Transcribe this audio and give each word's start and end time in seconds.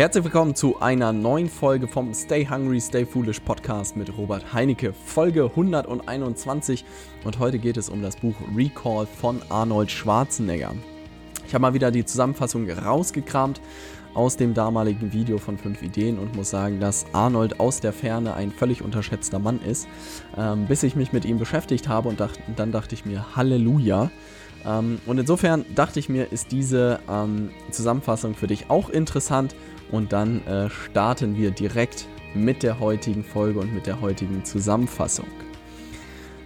Herzlich 0.00 0.24
willkommen 0.24 0.54
zu 0.54 0.80
einer 0.80 1.12
neuen 1.12 1.50
Folge 1.50 1.86
vom 1.86 2.14
Stay 2.14 2.46
Hungry, 2.48 2.80
Stay 2.80 3.04
Foolish 3.04 3.38
Podcast 3.40 3.98
mit 3.98 4.16
Robert 4.16 4.50
Heinecke, 4.50 4.94
Folge 4.94 5.44
121 5.44 6.86
und 7.24 7.38
heute 7.38 7.58
geht 7.58 7.76
es 7.76 7.90
um 7.90 8.00
das 8.00 8.16
Buch 8.16 8.34
Recall 8.56 9.04
von 9.04 9.42
Arnold 9.50 9.90
Schwarzenegger. 9.90 10.72
Ich 11.46 11.52
habe 11.52 11.60
mal 11.60 11.74
wieder 11.74 11.90
die 11.90 12.06
Zusammenfassung 12.06 12.70
rausgekramt 12.70 13.60
aus 14.14 14.38
dem 14.38 14.54
damaligen 14.54 15.12
Video 15.12 15.36
von 15.36 15.58
5 15.58 15.82
Ideen 15.82 16.18
und 16.18 16.34
muss 16.34 16.48
sagen, 16.48 16.80
dass 16.80 17.04
Arnold 17.12 17.60
aus 17.60 17.80
der 17.80 17.92
Ferne 17.92 18.32
ein 18.32 18.52
völlig 18.52 18.80
unterschätzter 18.80 19.38
Mann 19.38 19.60
ist, 19.60 19.86
ähm, 20.34 20.64
bis 20.64 20.82
ich 20.82 20.96
mich 20.96 21.12
mit 21.12 21.26
ihm 21.26 21.38
beschäftigt 21.38 21.88
habe 21.88 22.08
und 22.08 22.20
dacht, 22.20 22.40
dann 22.56 22.72
dachte 22.72 22.94
ich 22.94 23.04
mir, 23.04 23.36
Halleluja. 23.36 24.10
Ähm, 24.66 24.98
und 25.06 25.18
insofern 25.18 25.64
dachte 25.74 25.98
ich 25.98 26.08
mir, 26.08 26.32
ist 26.32 26.52
diese 26.52 27.00
ähm, 27.08 27.50
Zusammenfassung 27.70 28.34
für 28.34 28.46
dich 28.46 28.70
auch 28.70 28.88
interessant 28.88 29.54
und 29.90 30.12
dann 30.12 30.46
äh, 30.46 30.70
starten 30.70 31.36
wir 31.36 31.50
direkt 31.50 32.06
mit 32.34 32.62
der 32.62 32.78
heutigen 32.78 33.24
Folge 33.24 33.58
und 33.58 33.74
mit 33.74 33.86
der 33.86 34.00
heutigen 34.00 34.44
Zusammenfassung. 34.44 35.26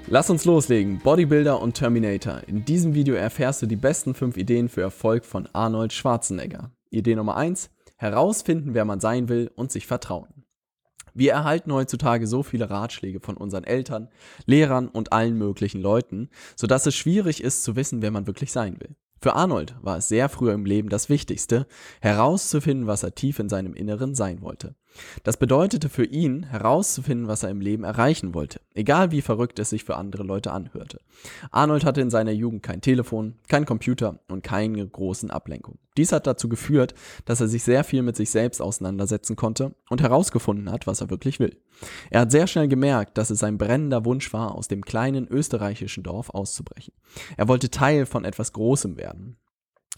Lass 0.07 0.29
uns 0.29 0.45
loslegen. 0.45 0.99
Bodybuilder 0.99 1.61
und 1.61 1.75
Terminator. 1.75 2.43
In 2.47 2.65
diesem 2.65 2.95
Video 2.95 3.15
erfährst 3.15 3.63
du 3.63 3.67
die 3.67 3.77
besten 3.77 4.15
5 4.15 4.37
Ideen 4.37 4.69
für 4.69 4.83
Erfolg 4.83 5.25
von 5.25 5.49
Arnold 5.55 5.95
Schwarzenegger. 5.95 6.71
Idee 6.91 7.15
Nummer 7.15 7.37
1. 7.37 7.71
Herausfinden, 7.97 8.75
wer 8.75 8.85
man 8.85 9.01
sein 9.01 9.29
will 9.31 9.51
und 9.55 9.73
sich 9.73 9.87
vertrauen. 9.87 10.34
Wir 11.15 11.33
erhalten 11.33 11.73
heutzutage 11.73 12.27
so 12.27 12.43
viele 12.43 12.69
Ratschläge 12.69 13.21
von 13.21 13.37
unseren 13.37 13.65
Eltern, 13.65 14.09
Lehrern 14.47 14.89
und 14.89 15.13
allen 15.13 15.39
möglichen 15.39 15.81
Leuten, 15.81 16.29
sodass 16.57 16.87
es 16.87 16.97
schwierig 16.97 17.43
ist 17.43 17.63
zu 17.63 17.77
wissen, 17.77 18.03
wer 18.03 18.11
man 18.11 18.27
wirklich 18.27 18.51
sein 18.51 18.81
will. 18.81 18.97
Für 19.21 19.35
Arnold 19.35 19.75
war 19.81 19.97
es 19.97 20.09
sehr 20.09 20.29
früh 20.29 20.51
im 20.51 20.67
Leben 20.67 20.91
das 20.91 21.09
Wichtigste, 21.09 21.67
herauszufinden, 22.03 22.87
was 22.87 23.05
er 23.05 23.15
tief 23.15 23.39
in 23.39 23.49
seinem 23.49 23.75
Inneren 23.75 24.15
sein 24.15 24.43
wollte. 24.43 24.75
Das 25.23 25.37
bedeutete 25.37 25.89
für 25.89 26.05
ihn, 26.05 26.45
herauszufinden, 26.45 27.29
was 27.29 27.43
er 27.43 27.51
im 27.51 27.61
Leben 27.61 27.85
erreichen 27.85 28.35
wollte, 28.35 28.61
egal 28.75 29.11
wie 29.11 29.23
verrückt 29.23 29.59
es 29.59 29.71
sich 29.71 29.85
für 29.85 29.97
andere 29.97 30.23
Leute 30.23 30.53
anhörte. 30.53 31.01
Arnold 31.51 31.85
hatte 31.85 32.01
in 32.01 32.11
seiner 32.11 32.33
Jugend 32.33 32.63
kein 32.63 32.81
Telefon, 32.81 33.35
kein 33.49 33.67
Computer 33.67 34.21
und 34.29 34.43
keine 34.43 34.87
großen 34.87 35.31
Ablenkungen. 35.31 35.79
Dies 35.97 36.13
hat 36.13 36.27
dazu 36.27 36.49
geführt, 36.49 36.95
dass 37.25 37.41
er 37.41 37.49
sich 37.49 37.63
sehr 37.63 37.85
viel 37.85 38.03
mit 38.03 38.17
sich 38.17 38.31
selbst 38.31 38.61
auseinandersetzen 38.61 39.37
konnte 39.37 39.75
und 39.91 40.03
herausgefunden 40.03 40.71
hat, 40.71 40.87
was 40.87 41.01
er 41.01 41.11
wirklich 41.11 41.39
will. 41.39 41.57
Er 42.11 42.23
hat 42.23 42.33
sehr 42.33 42.47
schnell 42.47 42.69
gemerkt, 42.69 43.17
dass 43.17 43.31
es 43.31 43.39
sein 43.39 43.59
brennender 43.59 44.05
Wunsch 44.05 44.33
war, 44.33 44.55
aus 44.55 44.69
dem 44.69 44.85
kleinen 44.85 45.29
österreichischen 45.29 46.03
Dorf 46.03 46.31
auszubrechen. 46.31 46.95
Er 47.37 47.49
wollte 47.49 47.71
Teil 47.71 48.07
von 48.07 48.25
etwas 48.25 48.53
Großem 48.53 48.97
werden. 48.97 49.37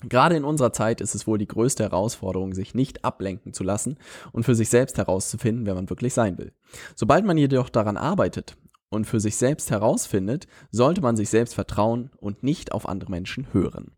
Gerade 0.03 0.37
in 0.37 0.45
unserer 0.45 0.73
Zeit 0.73 1.01
ist 1.01 1.15
es 1.15 1.27
wohl 1.27 1.39
die 1.39 1.49
größte 1.49 1.83
Herausforderung, 1.83 2.53
sich 2.53 2.75
nicht 2.75 3.05
ablenken 3.05 3.55
zu 3.55 3.65
lassen 3.65 3.97
und 4.33 4.45
für 4.45 4.55
sich 4.55 4.69
selbst 4.69 4.99
herauszufinden, 4.99 5.65
wer 5.65 5.75
man 5.75 5.89
wirklich 5.89 6.13
sein 6.13 6.37
will. 6.37 6.53
Sobald 6.95 7.25
man 7.25 7.39
jedoch 7.39 7.71
daran 7.71 7.97
arbeitet 7.97 8.57
und 8.91 9.07
für 9.07 9.21
sich 9.21 9.37
selbst 9.37 9.71
herausfindet, 9.71 10.47
sollte 10.71 11.01
man 11.01 11.17
sich 11.17 11.31
selbst 11.31 11.55
vertrauen 11.55 12.11
und 12.19 12.43
nicht 12.43 12.73
auf 12.73 12.87
andere 12.89 13.11
Menschen 13.11 13.47
hören. 13.53 13.93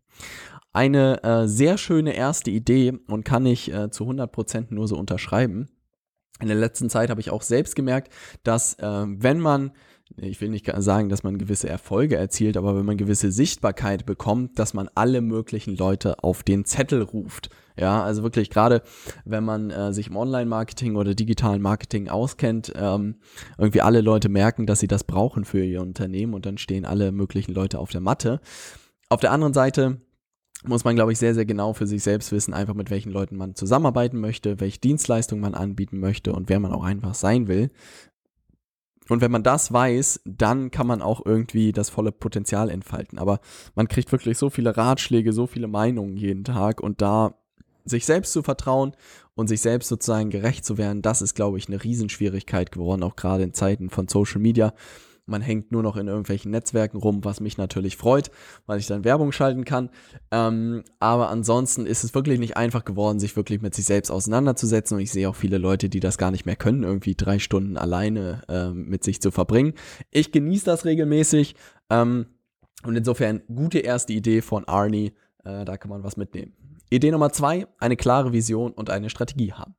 Eine 0.71 1.21
äh, 1.23 1.47
sehr 1.47 1.77
schöne 1.77 2.15
erste 2.15 2.49
Idee 2.49 2.93
und 3.07 3.25
kann 3.25 3.45
ich 3.45 3.73
äh, 3.73 3.89
zu 3.91 4.05
100% 4.05 4.67
nur 4.69 4.87
so 4.87 4.95
unterschreiben. 4.95 5.67
In 6.39 6.47
der 6.47 6.57
letzten 6.57 6.89
Zeit 6.89 7.09
habe 7.09 7.19
ich 7.19 7.31
auch 7.31 7.41
selbst 7.41 7.75
gemerkt, 7.75 8.13
dass 8.43 8.75
äh, 8.75 9.05
wenn 9.05 9.39
man 9.39 9.71
ich 10.17 10.41
will 10.41 10.49
nicht 10.49 10.69
sagen, 10.77 11.09
dass 11.09 11.23
man 11.23 11.37
gewisse 11.37 11.69
Erfolge 11.69 12.15
erzielt, 12.17 12.57
aber 12.57 12.75
wenn 12.75 12.85
man 12.85 12.97
gewisse 12.97 13.31
Sichtbarkeit 13.31 14.05
bekommt, 14.05 14.59
dass 14.59 14.73
man 14.73 14.89
alle 14.95 15.21
möglichen 15.21 15.75
Leute 15.75 16.23
auf 16.23 16.43
den 16.43 16.65
Zettel 16.65 17.01
ruft. 17.01 17.49
Ja, 17.77 18.03
also 18.03 18.23
wirklich 18.23 18.49
gerade, 18.49 18.81
wenn 19.23 19.45
man 19.45 19.69
äh, 19.69 19.93
sich 19.93 20.07
im 20.07 20.17
Online-Marketing 20.17 20.95
oder 20.95 21.15
digitalen 21.15 21.61
Marketing 21.61 22.09
auskennt, 22.09 22.73
ähm, 22.75 23.15
irgendwie 23.57 23.81
alle 23.81 24.01
Leute 24.01 24.27
merken, 24.27 24.65
dass 24.65 24.81
sie 24.81 24.87
das 24.87 25.05
brauchen 25.05 25.45
für 25.45 25.63
ihr 25.63 25.81
Unternehmen 25.81 26.33
und 26.33 26.45
dann 26.45 26.57
stehen 26.57 26.85
alle 26.85 27.11
möglichen 27.11 27.53
Leute 27.53 27.79
auf 27.79 27.91
der 27.91 28.01
Matte. 28.01 28.41
Auf 29.07 29.21
der 29.21 29.31
anderen 29.31 29.53
Seite 29.53 30.01
muss 30.65 30.83
man, 30.83 30.95
glaube 30.95 31.13
ich, 31.13 31.19
sehr, 31.19 31.33
sehr 31.33 31.45
genau 31.45 31.71
für 31.71 31.87
sich 31.87 32.03
selbst 32.03 32.33
wissen, 32.33 32.53
einfach 32.53 32.73
mit 32.73 32.89
welchen 32.89 33.11
Leuten 33.11 33.37
man 33.37 33.55
zusammenarbeiten 33.55 34.19
möchte, 34.19 34.59
welche 34.59 34.79
Dienstleistungen 34.79 35.41
man 35.41 35.55
anbieten 35.55 35.99
möchte 35.99 36.33
und 36.33 36.49
wer 36.49 36.59
man 36.59 36.73
auch 36.73 36.83
einfach 36.83 37.13
sein 37.13 37.47
will. 37.47 37.71
Und 39.09 39.21
wenn 39.21 39.31
man 39.31 39.43
das 39.43 39.73
weiß, 39.73 40.21
dann 40.25 40.71
kann 40.71 40.87
man 40.87 41.01
auch 41.01 41.25
irgendwie 41.25 41.71
das 41.71 41.89
volle 41.89 42.11
Potenzial 42.11 42.69
entfalten. 42.69 43.19
Aber 43.19 43.39
man 43.75 43.87
kriegt 43.87 44.11
wirklich 44.11 44.37
so 44.37 44.49
viele 44.49 44.77
Ratschläge, 44.77 45.33
so 45.33 45.47
viele 45.47 45.67
Meinungen 45.67 46.15
jeden 46.15 46.43
Tag 46.43 46.79
und 46.79 47.01
da 47.01 47.33
sich 47.85 48.05
selbst 48.05 48.33
zu 48.33 48.43
vertrauen 48.43 48.93
und 49.35 49.47
sich 49.47 49.61
selbst 49.61 49.89
sozusagen 49.89 50.29
gerecht 50.29 50.63
zu 50.63 50.77
werden, 50.77 51.01
das 51.01 51.21
ist, 51.21 51.33
glaube 51.33 51.57
ich, 51.57 51.67
eine 51.67 51.83
Riesenschwierigkeit 51.83 52.71
geworden, 52.71 53.03
auch 53.03 53.15
gerade 53.15 53.43
in 53.43 53.53
Zeiten 53.53 53.89
von 53.89 54.07
Social 54.07 54.39
Media. 54.41 54.73
Man 55.29 55.41
hängt 55.41 55.71
nur 55.71 55.83
noch 55.83 55.95
in 55.95 56.07
irgendwelchen 56.07 56.51
Netzwerken 56.51 56.97
rum, 56.97 57.23
was 57.23 57.39
mich 57.39 57.57
natürlich 57.57 57.97
freut, 57.97 58.31
weil 58.65 58.79
ich 58.79 58.87
dann 58.87 59.03
Werbung 59.03 59.31
schalten 59.31 59.65
kann. 59.65 59.89
Ähm, 60.31 60.83
aber 60.99 61.29
ansonsten 61.29 61.85
ist 61.85 62.03
es 62.03 62.13
wirklich 62.13 62.39
nicht 62.39 62.57
einfach 62.57 62.83
geworden, 62.83 63.19
sich 63.19 63.35
wirklich 63.35 63.61
mit 63.61 63.73
sich 63.75 63.85
selbst 63.85 64.09
auseinanderzusetzen. 64.09 64.97
Und 64.97 65.03
ich 65.03 65.11
sehe 65.11 65.29
auch 65.29 65.35
viele 65.35 65.57
Leute, 65.57 65.89
die 65.89 65.99
das 65.99 66.17
gar 66.17 66.31
nicht 66.31 66.45
mehr 66.45 66.55
können, 66.55 66.83
irgendwie 66.83 67.15
drei 67.15 67.39
Stunden 67.39 67.77
alleine 67.77 68.41
äh, 68.49 68.69
mit 68.69 69.03
sich 69.03 69.21
zu 69.21 69.31
verbringen. 69.31 69.73
Ich 70.11 70.31
genieße 70.31 70.65
das 70.65 70.85
regelmäßig. 70.85 71.55
Ähm, 71.89 72.25
und 72.83 72.95
insofern 72.95 73.41
gute 73.53 73.79
erste 73.79 74.13
Idee 74.13 74.41
von 74.41 74.67
Arnie. 74.67 75.13
Äh, 75.43 75.65
da 75.65 75.77
kann 75.77 75.89
man 75.89 76.03
was 76.03 76.17
mitnehmen. 76.17 76.53
Idee 76.91 77.11
Nummer 77.11 77.31
zwei, 77.31 77.67
eine 77.77 77.95
klare 77.95 78.33
Vision 78.33 78.71
und 78.71 78.89
eine 78.89 79.11
Strategie 79.11 79.53
haben. 79.53 79.75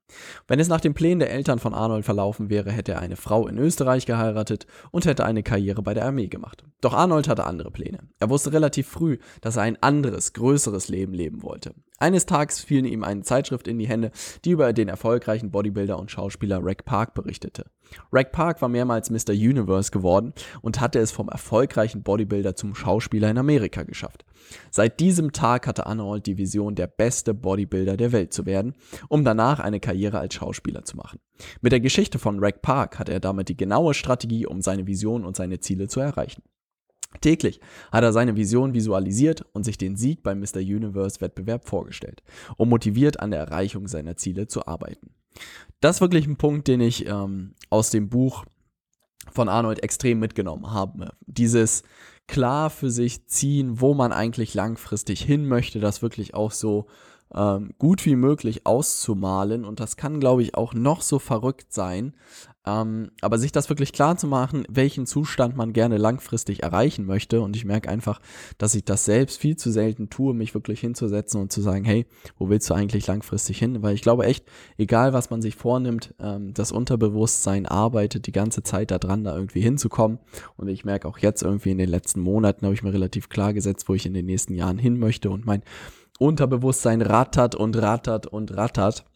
Wenn 0.47 0.61
es 0.61 0.69
nach 0.69 0.81
den 0.81 0.95
Plänen 0.95 1.19
der 1.19 1.33
Eltern 1.33 1.59
von 1.59 1.75
Arnold 1.75 2.05
verlaufen 2.05 2.51
wäre, 2.51 2.71
hätte 2.71 2.93
er 2.93 3.01
eine 3.01 3.17
Frau 3.17 3.49
in 3.49 3.59
Österreich 3.59 4.07
geheiratet 4.07 4.67
und 4.93 5.07
hätte 5.07 5.25
eine 5.25 5.43
Karriere 5.43 5.83
bei 5.83 5.93
der 5.93 6.05
Armee 6.05 6.29
gemacht. 6.29 6.65
Doch 6.81 6.95
Arnold 6.95 7.29
hatte 7.29 7.47
andere 7.47 7.73
Pläne. 7.73 7.99
Er 8.21 8.31
wusste 8.31 8.53
relativ 8.53 8.87
früh, 8.87 9.19
dass 9.41 9.57
er 9.57 9.63
ein 9.63 9.83
anderes, 9.83 10.35
größeres 10.35 10.89
Leben 10.89 11.13
leben 11.13 11.43
wollte. 11.43 11.75
Eines 11.99 12.27
Tages 12.27 12.61
fiel 12.61 12.87
ihm 12.87 13.05
eine 13.05 13.23
Zeitschrift 13.23 13.69
in 13.69 13.79
die 13.79 13.89
Hände, 13.89 14.13
die 14.45 14.53
über 14.53 14.73
den 14.73 14.89
erfolgreichen 14.89 15.51
Bodybuilder 15.51 15.99
und 15.99 16.11
Schauspieler 16.11 16.61
Rack 16.63 16.85
Park 16.85 17.15
berichtete. 17.15 17.67
Rack 18.13 18.33
Park 18.33 18.63
war 18.63 18.69
mehrmals 18.69 19.11
Mr. 19.11 19.33
Universe 19.33 19.91
geworden 19.91 20.33
und 20.63 20.81
hatte 20.81 21.01
es 21.01 21.11
vom 21.11 21.29
erfolgreichen 21.29 22.03
Bodybuilder 22.03 22.55
zum 22.55 22.75
Schauspieler 22.75 23.31
in 23.31 23.37
Amerika 23.37 23.83
geschafft. 23.83 24.25
Seit 24.71 25.01
diesem 25.01 25.33
Tag 25.33 25.67
hatte 25.67 25.87
Arnold 25.87 26.27
die 26.27 26.39
Vision, 26.39 26.75
der 26.75 26.87
beste 26.87 27.35
Bodybuilder 27.35 27.97
der 27.97 28.13
Welt 28.13 28.33
zu 28.33 28.47
werden, 28.47 28.75
um 29.09 29.25
danach 29.25 29.61
eine 29.61 29.81
Karriere 29.81 30.19
als 30.19 30.35
Schauspieler 30.35 30.85
zu 30.85 30.97
machen. 30.97 31.21
Mit 31.61 31.73
der 31.73 31.81
Geschichte 31.81 32.19
von 32.19 32.39
Rack 32.39 32.63
Park 32.63 32.99
hatte 32.99 33.13
er 33.13 33.21
damit 33.21 33.49
die 33.49 33.57
genaue 33.57 33.95
Strategie, 33.95 34.47
um 34.47 34.63
seine 34.63 34.87
Vision 34.87 35.25
und 35.25 35.37
seine 35.37 35.61
Ziele 35.61 35.89
zu 35.89 36.01
erreichen. 36.01 36.43
Täglich 37.21 37.61
hat 37.91 38.05
er 38.05 38.13
seine 38.13 38.37
Vision 38.37 38.73
visualisiert 38.73 39.45
und 39.53 39.65
sich 39.65 39.77
den 39.77 39.97
Sieg 39.97 40.23
beim 40.23 40.39
Mr. 40.39 40.59
Universe 40.59 41.21
Wettbewerb 41.21 41.69
vorgestellt, 41.69 42.23
um 42.57 42.69
motiviert 42.69 43.19
an 43.19 43.33
der 43.33 43.41
Erreichung 43.41 43.89
seiner 43.89 44.17
Ziele 44.17 44.47
zu 44.47 44.67
arbeiten. 44.67 45.11
Das 45.81 45.97
ist 45.97 46.01
wirklich 46.01 46.27
ein 46.27 46.37
Punkt, 46.37 46.69
den 46.69 46.81
ich 46.81 47.07
ähm, 47.07 47.55
aus 47.69 47.91
dem 47.91 48.09
Buch 48.09 48.45
von 49.33 49.49
Arnold 49.49 49.83
extrem 49.83 50.19
mitgenommen 50.19 50.71
habe. 50.71 51.13
Dieses 51.27 51.83
klar 52.29 52.71
für 52.71 52.91
sich 52.91 53.27
ziehen, 53.27 53.81
wo 53.81 53.95
man 53.95 54.13
eigentlich 54.13 54.55
langfristig 54.55 55.23
hin 55.23 55.47
möchte, 55.47 55.81
das 55.81 56.03
wirklich 56.03 56.35
auch 56.35 56.53
so 56.53 56.87
ähm, 57.35 57.71
gut 57.79 58.05
wie 58.07 58.17
möglich 58.17 58.67
auszumalen. 58.67 59.65
Und 59.65 59.81
das 59.81 59.97
kann, 59.97 60.21
glaube 60.21 60.43
ich, 60.43 60.55
auch 60.55 60.75
noch 60.75 61.03
so 61.03 61.19
verrückt 61.19 61.73
sein. 61.73 62.15
Ähm, 62.67 63.11
aber 63.23 63.39
sich 63.39 63.53
das 63.53 63.71
wirklich 63.71 63.93
klar 63.95 64.19
zu 64.19 64.27
machen, 64.27 64.65
welchen 64.69 65.07
Zustand 65.07 65.57
man 65.57 65.73
gerne 65.73 65.97
langfristig 65.97 66.63
erreichen 66.63 67.07
möchte. 67.07 67.41
Und 67.41 67.57
ich 67.57 67.65
merke 67.65 67.89
einfach, 67.89 68.21
dass 68.59 68.75
ich 68.75 68.85
das 68.85 69.07
selbst 69.07 69.39
viel 69.39 69.57
zu 69.57 69.71
selten 69.71 70.11
tue, 70.11 70.35
mich 70.35 70.53
wirklich 70.53 70.81
hinzusetzen 70.81 71.41
und 71.41 71.51
zu 71.51 71.63
sagen, 71.63 71.85
hey, 71.85 72.07
wo 72.39 72.51
willst 72.51 72.69
du 72.69 72.75
eigentlich 72.75 73.07
langfristig 73.07 73.59
hin? 73.59 73.83
Weil 73.83 73.95
ich 73.95 74.03
glaube 74.03 74.27
echt, 74.27 74.45
egal 74.77 75.15
was 75.15 75.31
man 75.31 75.41
sich 75.41 75.57
vornimmt, 75.57 76.15
ähm, 76.21 76.53
das 76.53 76.71
Unterbewusstsein 76.71 77.65
arbeitet 77.65 78.27
die 78.27 78.33
ganze 78.33 78.63
Zeit 78.63 78.91
daran, 78.91 79.25
da 79.25 79.35
irgendwie 79.35 79.63
hinzukommen. 79.63 80.19
Und 80.59 80.69
ich 80.69 80.85
merke 80.85 81.09
auch 81.09 81.19
jetzt 81.19 81.43
irgendwie 81.43 81.71
in 81.71 81.79
den 81.79 81.89
letzten 81.89 82.21
Monaten 82.21 82.67
habe 82.67 82.75
ich 82.75 82.83
mir 82.83 82.93
relativ 82.93 83.31
klar 83.31 83.55
gesetzt, 83.55 83.89
wo 83.89 83.95
ich 83.95 84.05
in 84.05 84.15
den 84.15 84.27
nächsten 84.27 84.55
Jahren 84.55 84.79
hin 84.79 84.99
möchte. 84.99 85.31
Und 85.31 85.47
mein 85.47 85.63
Unterbewusstsein 86.21 87.01
rattert 87.01 87.55
und 87.55 87.77
rattert 87.81 88.27
und 88.27 88.55
rattert. 88.55 89.07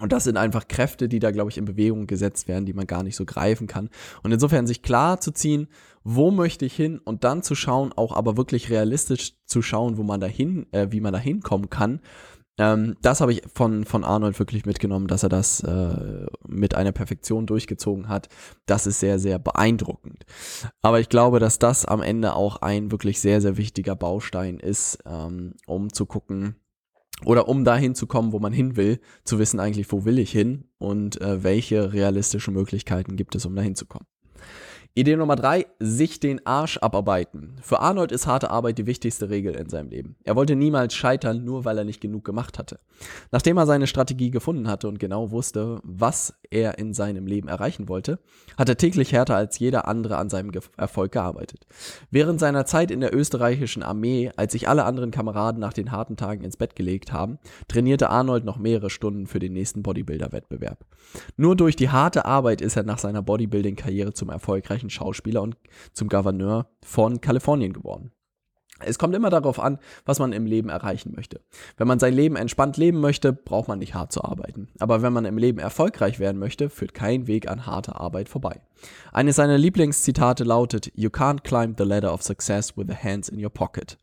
Und 0.00 0.12
das 0.12 0.24
sind 0.24 0.36
einfach 0.36 0.66
Kräfte, 0.66 1.08
die 1.08 1.18
da, 1.18 1.30
glaube 1.30 1.50
ich, 1.50 1.58
in 1.58 1.66
Bewegung 1.66 2.06
gesetzt 2.06 2.48
werden, 2.48 2.66
die 2.66 2.72
man 2.72 2.86
gar 2.86 3.02
nicht 3.02 3.14
so 3.14 3.24
greifen 3.24 3.66
kann. 3.66 3.90
Und 4.22 4.32
insofern 4.32 4.66
sich 4.66 4.82
klar 4.82 5.20
zu 5.20 5.32
ziehen, 5.32 5.68
wo 6.02 6.30
möchte 6.30 6.64
ich 6.64 6.74
hin 6.74 6.98
und 6.98 7.22
dann 7.22 7.42
zu 7.42 7.54
schauen, 7.54 7.92
auch 7.92 8.16
aber 8.16 8.36
wirklich 8.36 8.70
realistisch 8.70 9.34
zu 9.46 9.62
schauen, 9.62 9.98
wo 9.98 10.02
man 10.02 10.20
dahin, 10.20 10.66
äh, 10.72 10.88
wie 10.90 11.00
man 11.00 11.12
da 11.12 11.18
hinkommen 11.18 11.70
kann. 11.70 12.00
Ähm, 12.58 12.96
das 13.02 13.20
habe 13.20 13.32
ich 13.32 13.42
von, 13.52 13.84
von 13.84 14.04
Arnold 14.04 14.38
wirklich 14.38 14.66
mitgenommen, 14.66 15.06
dass 15.06 15.22
er 15.22 15.28
das 15.28 15.60
äh, 15.60 16.26
mit 16.46 16.74
einer 16.74 16.92
Perfektion 16.92 17.46
durchgezogen 17.46 18.08
hat. 18.08 18.28
Das 18.66 18.86
ist 18.86 19.00
sehr, 19.00 19.18
sehr 19.18 19.38
beeindruckend. 19.38 20.24
Aber 20.82 21.00
ich 21.00 21.08
glaube, 21.08 21.40
dass 21.40 21.58
das 21.58 21.84
am 21.84 22.02
Ende 22.02 22.34
auch 22.34 22.56
ein 22.58 22.90
wirklich 22.90 23.20
sehr, 23.20 23.40
sehr 23.40 23.56
wichtiger 23.56 23.96
Baustein 23.96 24.58
ist, 24.58 24.98
ähm, 25.06 25.54
um 25.66 25.92
zu 25.92 26.06
gucken, 26.06 26.56
oder 27.24 27.48
um 27.48 27.64
dahin 27.64 27.94
zu 27.94 28.06
kommen, 28.06 28.32
wo 28.32 28.40
man 28.40 28.52
hin 28.52 28.76
will, 28.76 28.98
zu 29.24 29.38
wissen 29.38 29.60
eigentlich, 29.60 29.90
wo 29.92 30.04
will 30.04 30.18
ich 30.18 30.32
hin 30.32 30.64
und 30.78 31.20
äh, 31.20 31.44
welche 31.44 31.92
realistischen 31.92 32.54
Möglichkeiten 32.54 33.16
gibt 33.16 33.34
es, 33.34 33.46
um 33.46 33.54
dahin 33.54 33.76
zu 33.76 33.86
kommen. 33.86 34.06
Idee 34.94 35.16
Nummer 35.16 35.36
drei, 35.36 35.66
sich 35.78 36.20
den 36.20 36.46
Arsch 36.46 36.76
abarbeiten. 36.76 37.56
Für 37.62 37.80
Arnold 37.80 38.12
ist 38.12 38.26
harte 38.26 38.50
Arbeit 38.50 38.76
die 38.76 38.84
wichtigste 38.84 39.30
Regel 39.30 39.54
in 39.54 39.70
seinem 39.70 39.88
Leben. 39.88 40.16
Er 40.22 40.36
wollte 40.36 40.54
niemals 40.54 40.94
scheitern, 40.94 41.46
nur 41.46 41.64
weil 41.64 41.78
er 41.78 41.84
nicht 41.84 42.02
genug 42.02 42.26
gemacht 42.26 42.58
hatte. 42.58 42.78
Nachdem 43.30 43.56
er 43.56 43.64
seine 43.64 43.86
Strategie 43.86 44.30
gefunden 44.30 44.68
hatte 44.68 44.88
und 44.88 44.98
genau 44.98 45.30
wusste, 45.30 45.80
was 45.82 46.34
er 46.52 46.78
in 46.78 46.94
seinem 46.94 47.26
Leben 47.26 47.48
erreichen 47.48 47.88
wollte, 47.88 48.18
hat 48.56 48.68
er 48.68 48.76
täglich 48.76 49.12
härter 49.12 49.36
als 49.36 49.58
jeder 49.58 49.88
andere 49.88 50.16
an 50.16 50.28
seinem 50.28 50.52
Ge 50.52 50.62
Erfolg 50.76 51.12
gearbeitet. 51.12 51.66
Während 52.10 52.38
seiner 52.38 52.66
Zeit 52.66 52.90
in 52.90 53.00
der 53.00 53.14
österreichischen 53.14 53.82
Armee, 53.82 54.30
als 54.36 54.52
sich 54.52 54.68
alle 54.68 54.84
anderen 54.84 55.10
Kameraden 55.10 55.60
nach 55.60 55.72
den 55.72 55.90
harten 55.90 56.16
Tagen 56.16 56.44
ins 56.44 56.56
Bett 56.56 56.76
gelegt 56.76 57.12
haben, 57.12 57.38
trainierte 57.68 58.10
Arnold 58.10 58.44
noch 58.44 58.58
mehrere 58.58 58.90
Stunden 58.90 59.26
für 59.26 59.38
den 59.38 59.52
nächsten 59.52 59.82
Bodybuilder-Wettbewerb. 59.82 60.84
Nur 61.36 61.56
durch 61.56 61.76
die 61.76 61.90
harte 61.90 62.24
Arbeit 62.24 62.60
ist 62.60 62.76
er 62.76 62.84
nach 62.84 62.98
seiner 62.98 63.22
Bodybuilding-Karriere 63.22 64.12
zum 64.12 64.28
erfolgreichen 64.28 64.82
erfolgreichen 64.82 64.90
Schauspieler 64.90 65.42
und 65.42 65.56
zum 65.92 66.08
Gouverneur 66.08 66.66
von 66.84 67.20
Kalifornien 67.20 67.72
geworden. 67.72 68.12
Es 68.86 68.98
kommt 68.98 69.14
immer 69.14 69.30
darauf 69.30 69.58
an, 69.60 69.78
was 70.04 70.18
man 70.18 70.32
im 70.32 70.46
Leben 70.46 70.68
erreichen 70.68 71.12
möchte. 71.14 71.40
Wenn 71.76 71.88
man 71.88 71.98
sein 71.98 72.14
Leben 72.14 72.36
entspannt 72.36 72.76
leben 72.76 73.00
möchte, 73.00 73.32
braucht 73.32 73.68
man 73.68 73.78
nicht 73.78 73.94
hart 73.94 74.12
zu 74.12 74.24
arbeiten. 74.24 74.68
Aber 74.78 75.02
wenn 75.02 75.12
man 75.12 75.24
im 75.24 75.38
Leben 75.38 75.58
erfolgreich 75.58 76.18
werden 76.18 76.38
möchte, 76.38 76.70
führt 76.70 76.94
kein 76.94 77.26
Weg 77.26 77.48
an 77.48 77.66
harter 77.66 78.00
Arbeit 78.00 78.28
vorbei. 78.28 78.60
Eines 79.12 79.36
seiner 79.36 79.58
Lieblingszitate 79.58 80.44
lautet, 80.44 80.90
You 80.94 81.08
can't 81.08 81.42
climb 81.42 81.74
the 81.78 81.84
ladder 81.84 82.12
of 82.12 82.22
success 82.22 82.76
with 82.76 82.86
the 82.88 82.96
hands 82.96 83.28
in 83.28 83.42
your 83.42 83.50
pocket. 83.50 83.98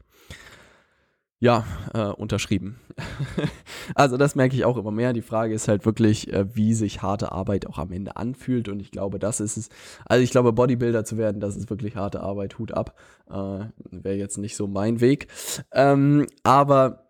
Ja, 1.42 1.64
äh, 1.94 2.08
unterschrieben. 2.08 2.82
also 3.96 4.18
das 4.18 4.36
merke 4.36 4.58
ich 4.58 4.66
auch 4.66 4.76
immer 4.76 4.92
mehr. 4.92 5.14
Die 5.14 5.22
Frage 5.22 5.54
ist 5.54 5.70
halt 5.70 5.86
wirklich, 5.86 6.34
äh, 6.34 6.54
wie 6.54 6.74
sich 6.74 7.02
harte 7.02 7.32
Arbeit 7.32 7.66
auch 7.66 7.78
am 7.78 7.94
Ende 7.94 8.18
anfühlt. 8.18 8.68
Und 8.68 8.82
ich 8.82 8.92
glaube, 8.92 9.20
das 9.20 9.40
ist 9.40 9.56
es. 9.56 9.70
Also 10.06 10.22
ich 10.22 10.32
glaube, 10.32 10.52
Bodybuilder 10.52 11.06
zu 11.06 11.18
werden, 11.18 11.40
das 11.40 11.56
ist 11.56 11.70
wirklich 11.70 11.96
harte 11.96 12.20
Arbeit, 12.20 12.60
Hut 12.60 12.74
ab. 12.74 12.94
Äh, 13.30 13.34
Wäre 13.34 14.16
jetzt 14.16 14.38
nicht 14.38 14.58
so 14.58 14.68
mein 14.68 15.00
Weg. 15.00 15.28
Ähm, 15.72 16.28
aber 16.44 17.06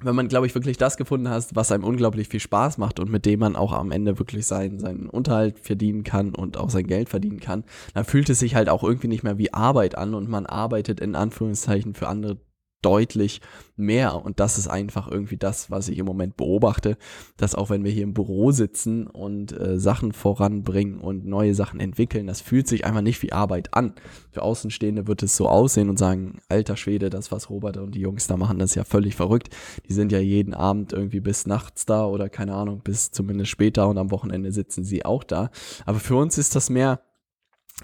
wenn 0.00 0.14
man, 0.16 0.28
glaube 0.28 0.46
ich, 0.46 0.54
wirklich 0.54 0.76
das 0.76 0.96
gefunden 0.96 1.28
hat, 1.28 1.46
was 1.54 1.70
einem 1.70 1.84
unglaublich 1.84 2.28
viel 2.28 2.40
Spaß 2.40 2.78
macht 2.78 2.98
und 2.98 3.10
mit 3.10 3.26
dem 3.26 3.40
man 3.40 3.54
auch 3.54 3.72
am 3.72 3.92
Ende 3.92 4.18
wirklich 4.18 4.46
seinen, 4.46 4.80
seinen 4.80 5.08
Unterhalt 5.08 5.60
verdienen 5.60 6.02
kann 6.02 6.34
und 6.34 6.56
auch 6.56 6.70
sein 6.70 6.86
Geld 6.86 7.08
verdienen 7.08 7.40
kann, 7.40 7.64
dann 7.94 8.04
fühlt 8.04 8.28
es 8.28 8.40
sich 8.40 8.54
halt 8.54 8.68
auch 8.68 8.82
irgendwie 8.82 9.08
nicht 9.08 9.22
mehr 9.22 9.38
wie 9.38 9.52
Arbeit 9.52 9.96
an 9.96 10.14
und 10.14 10.28
man 10.28 10.46
arbeitet 10.46 11.00
in 11.00 11.14
Anführungszeichen 11.14 11.94
für 11.94 12.08
andere 12.08 12.38
deutlich 12.82 13.40
mehr. 13.76 14.24
Und 14.24 14.40
das 14.40 14.58
ist 14.58 14.68
einfach 14.68 15.10
irgendwie 15.10 15.36
das, 15.36 15.70
was 15.70 15.88
ich 15.88 15.98
im 15.98 16.06
Moment 16.06 16.36
beobachte, 16.36 16.96
dass 17.36 17.54
auch 17.54 17.70
wenn 17.70 17.84
wir 17.84 17.90
hier 17.90 18.02
im 18.02 18.14
Büro 18.14 18.50
sitzen 18.50 19.06
und 19.06 19.52
äh, 19.52 19.78
Sachen 19.78 20.12
voranbringen 20.12 21.00
und 21.00 21.26
neue 21.26 21.54
Sachen 21.54 21.80
entwickeln, 21.80 22.26
das 22.26 22.40
fühlt 22.40 22.68
sich 22.68 22.84
einfach 22.84 23.00
nicht 23.00 23.22
wie 23.22 23.32
Arbeit 23.32 23.74
an. 23.74 23.94
Für 24.30 24.42
Außenstehende 24.42 25.06
wird 25.06 25.22
es 25.22 25.36
so 25.36 25.48
aussehen 25.48 25.88
und 25.88 25.98
sagen, 25.98 26.38
alter 26.48 26.76
Schwede, 26.76 27.10
das, 27.10 27.32
was 27.32 27.50
Robert 27.50 27.76
und 27.76 27.94
die 27.94 28.00
Jungs 28.00 28.26
da 28.26 28.36
machen, 28.36 28.58
das 28.58 28.70
ist 28.70 28.76
ja 28.76 28.84
völlig 28.84 29.14
verrückt. 29.16 29.54
Die 29.88 29.92
sind 29.92 30.12
ja 30.12 30.18
jeden 30.18 30.54
Abend 30.54 30.92
irgendwie 30.92 31.20
bis 31.20 31.46
nachts 31.46 31.86
da 31.86 32.04
oder 32.06 32.28
keine 32.28 32.54
Ahnung, 32.54 32.80
bis 32.82 33.10
zumindest 33.10 33.50
später 33.50 33.88
und 33.88 33.98
am 33.98 34.10
Wochenende 34.10 34.52
sitzen 34.52 34.84
sie 34.84 35.04
auch 35.04 35.24
da. 35.24 35.50
Aber 35.86 36.00
für 36.00 36.16
uns 36.16 36.38
ist 36.38 36.54
das 36.56 36.70
mehr, 36.70 37.00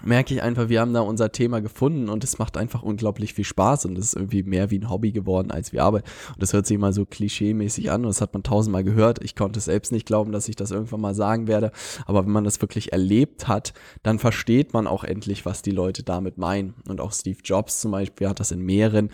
merke 0.03 0.33
ich 0.33 0.41
einfach, 0.41 0.69
wir 0.69 0.81
haben 0.81 0.93
da 0.93 1.01
unser 1.01 1.31
Thema 1.31 1.61
gefunden 1.61 2.09
und 2.09 2.23
es 2.23 2.37
macht 2.37 2.57
einfach 2.57 2.83
unglaublich 2.83 3.33
viel 3.33 3.45
Spaß 3.45 3.85
und 3.85 3.97
es 3.97 4.07
ist 4.07 4.15
irgendwie 4.15 4.43
mehr 4.43 4.69
wie 4.69 4.79
ein 4.79 4.89
Hobby 4.89 5.11
geworden 5.11 5.51
als 5.51 5.73
wie 5.73 5.79
Arbeit. 5.79 6.03
Und 6.33 6.41
das 6.41 6.53
hört 6.53 6.65
sich 6.65 6.75
immer 6.75 6.93
so 6.93 7.05
klischee-mäßig 7.05 7.91
an 7.91 8.01
und 8.01 8.07
das 8.07 8.21
hat 8.21 8.33
man 8.33 8.43
tausendmal 8.43 8.83
gehört. 8.83 9.23
Ich 9.23 9.35
konnte 9.35 9.59
es 9.59 9.65
selbst 9.65 9.91
nicht 9.91 10.05
glauben, 10.05 10.31
dass 10.31 10.49
ich 10.49 10.55
das 10.55 10.71
irgendwann 10.71 11.01
mal 11.01 11.15
sagen 11.15 11.47
werde. 11.47 11.71
Aber 12.05 12.25
wenn 12.25 12.31
man 12.31 12.43
das 12.43 12.61
wirklich 12.61 12.91
erlebt 12.91 13.47
hat, 13.47 13.73
dann 14.03 14.19
versteht 14.19 14.73
man 14.73 14.87
auch 14.87 15.03
endlich, 15.03 15.45
was 15.45 15.61
die 15.61 15.71
Leute 15.71 16.03
damit 16.03 16.37
meinen. 16.37 16.75
Und 16.87 17.01
auch 17.01 17.13
Steve 17.13 17.39
Jobs 17.43 17.79
zum 17.79 17.91
Beispiel 17.91 18.27
hat 18.29 18.39
das 18.39 18.51
in 18.51 18.61
mehreren 18.61 19.11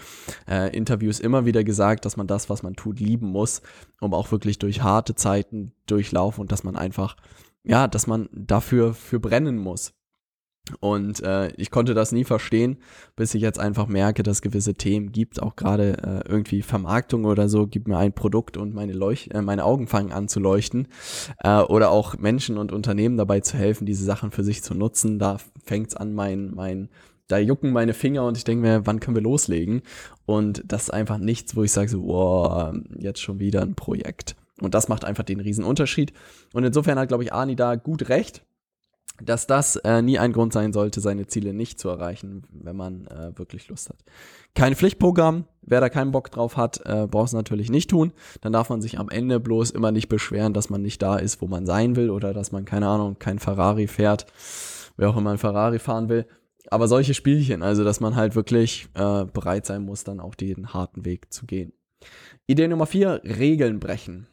äh, 0.50 0.76
Interviews 0.76 1.20
immer 1.20 1.46
wieder 1.46 1.64
gesagt, 1.64 2.06
dass 2.06 2.18
man 2.18 2.28
das, 2.28 2.50
was 2.50 2.64
man 2.64 2.76
tut, 2.76 3.00
lieben 3.00 3.28
muss, 3.28 3.62
um 4.00 4.14
auch 4.14 4.32
wirklich 4.32 4.60
durch 4.60 4.82
harte 4.82 5.16
Zeiten 5.16 5.74
durchlaufen 5.86 6.42
und 6.42 6.52
dass 6.52 6.64
man 6.64 6.76
einfach, 6.76 7.16
ja, 7.64 7.88
dass 7.88 8.08
man 8.08 8.30
dafür 8.34 8.94
für 8.94 9.20
brennen 9.20 9.58
muss. 9.58 9.94
Und 10.80 11.22
äh, 11.24 11.52
ich 11.58 11.72
konnte 11.72 11.94
das 11.94 12.12
nie 12.12 12.24
verstehen, 12.24 12.78
bis 13.16 13.34
ich 13.34 13.42
jetzt 13.42 13.60
einfach 13.60 13.88
merke, 13.88 14.24
dass 14.24 14.42
gewisse 14.42 14.76
Themen 14.76 15.12
gibt, 15.12 15.42
auch 15.42 15.56
gerade 15.56 15.98
äh, 15.98 16.30
irgendwie 16.30 16.62
Vermarktung 16.62 17.26
oder 17.26 17.50
so, 17.50 17.68
gibt 17.68 17.88
mir 17.88 17.98
ein 17.98 18.14
Produkt 18.14 18.58
und 18.58 18.74
meine, 18.74 18.94
Leuch 18.94 19.30
äh, 19.34 19.42
meine 19.42 19.66
Augen 19.66 19.88
fangen 19.88 20.12
an 20.12 20.28
zu 20.28 20.40
leuchten. 20.40 20.88
Äh, 21.40 21.62
oder 21.62 21.90
auch 21.90 22.18
Menschen 22.18 22.58
und 22.58 22.72
Unternehmen 22.72 23.18
dabei 23.18 23.40
zu 23.42 23.58
helfen, 23.58 23.86
diese 23.86 24.06
Sachen 24.06 24.32
für 24.32 24.44
sich 24.44 24.64
zu 24.64 24.74
nutzen. 24.74 25.20
Da 25.20 25.38
fängt's 25.64 25.96
an, 25.96 26.14
mein, 26.14 26.52
mein, 26.54 26.90
da 27.28 27.38
jucken 27.38 27.72
meine 27.72 27.94
Finger 27.94 28.26
und 28.26 28.38
ich 28.38 28.44
denke 28.44 28.62
mir, 28.62 28.86
wann 28.86 29.00
können 29.00 29.16
wir 29.16 29.24
loslegen? 29.24 29.82
Und 30.26 30.64
das 30.66 30.84
ist 30.84 30.90
einfach 30.92 31.18
nichts, 31.18 31.56
wo 31.56 31.64
ich 31.64 31.72
sage 31.72 31.90
so, 31.90 32.04
wow, 32.04 32.74
jetzt 32.98 33.22
schon 33.22 33.40
wieder 33.40 33.62
ein 33.62 33.76
Projekt. 33.76 34.36
Und 34.62 34.76
das 34.76 34.88
macht 34.88 35.06
einfach 35.06 35.24
den 35.24 35.40
riesen 35.40 35.66
Unterschied. 35.66 36.14
Und 36.54 36.64
insofern 36.64 37.00
hat, 37.00 37.08
glaube 37.08 37.24
ich, 37.24 37.34
Ani 37.34 37.56
da 37.56 37.76
gut 37.76 38.10
recht 38.10 38.46
dass 39.24 39.48
das 39.48 39.76
äh, 39.78 40.02
nie 40.02 40.20
ein 40.20 40.34
Grund 40.34 40.54
sein 40.54 40.74
sollte, 40.74 41.00
seine 41.02 41.28
Ziele 41.28 41.54
nicht 41.54 41.80
zu 41.80 41.90
erreichen, 41.90 42.44
wenn 42.52 42.76
man 42.76 43.08
äh, 43.08 43.38
wirklich 43.38 43.68
Lust 43.68 43.90
hat. 43.90 43.98
Kein 44.56 44.76
Pflichtprogramm, 44.76 45.46
wer 45.62 45.82
da 45.82 45.90
keinen 45.90 46.12
Bock 46.12 46.32
drauf 46.32 46.58
hat, 46.58 46.82
äh, 46.86 47.08
braucht 47.08 47.28
es 47.28 47.34
natürlich 47.34 47.70
nicht 47.70 47.90
tun. 47.90 48.14
Dann 48.42 48.54
darf 48.54 48.70
man 48.70 48.82
sich 48.82 49.00
am 49.00 49.10
Ende 49.10 49.40
bloß 49.40 49.72
immer 49.72 49.92
nicht 49.92 50.10
beschweren, 50.10 50.54
dass 50.54 50.70
man 50.70 50.82
nicht 50.82 51.02
da 51.02 51.18
ist, 51.18 51.42
wo 51.42 51.48
man 51.48 51.66
sein 51.66 51.96
will 51.96 52.10
oder 52.10 52.34
dass 52.34 52.52
man, 52.52 52.66
keine 52.66 52.88
Ahnung, 52.88 53.18
kein 53.20 53.40
Ferrari 53.40 53.88
fährt, 53.88 54.26
wer 54.98 55.10
auch 55.10 55.18
immer 55.18 55.32
ein 55.32 55.38
Ferrari 55.38 55.80
fahren 55.80 56.10
will. 56.10 56.26
Aber 56.70 56.88
solche 56.88 57.14
Spielchen, 57.14 57.64
also 57.64 57.84
dass 57.84 58.00
man 58.00 58.16
halt 58.16 58.36
wirklich 58.36 58.88
äh, 58.94 59.26
bereit 59.26 59.66
sein 59.66 59.84
muss, 59.84 60.04
dann 60.04 60.20
auch 60.20 60.36
den 60.36 60.74
harten 60.74 61.06
Weg 61.06 61.34
zu 61.34 61.46
gehen. 61.46 61.74
Idee 62.48 62.68
Nummer 62.68 62.86
vier, 62.86 63.22
Regeln 63.24 63.80
brechen. 63.80 64.28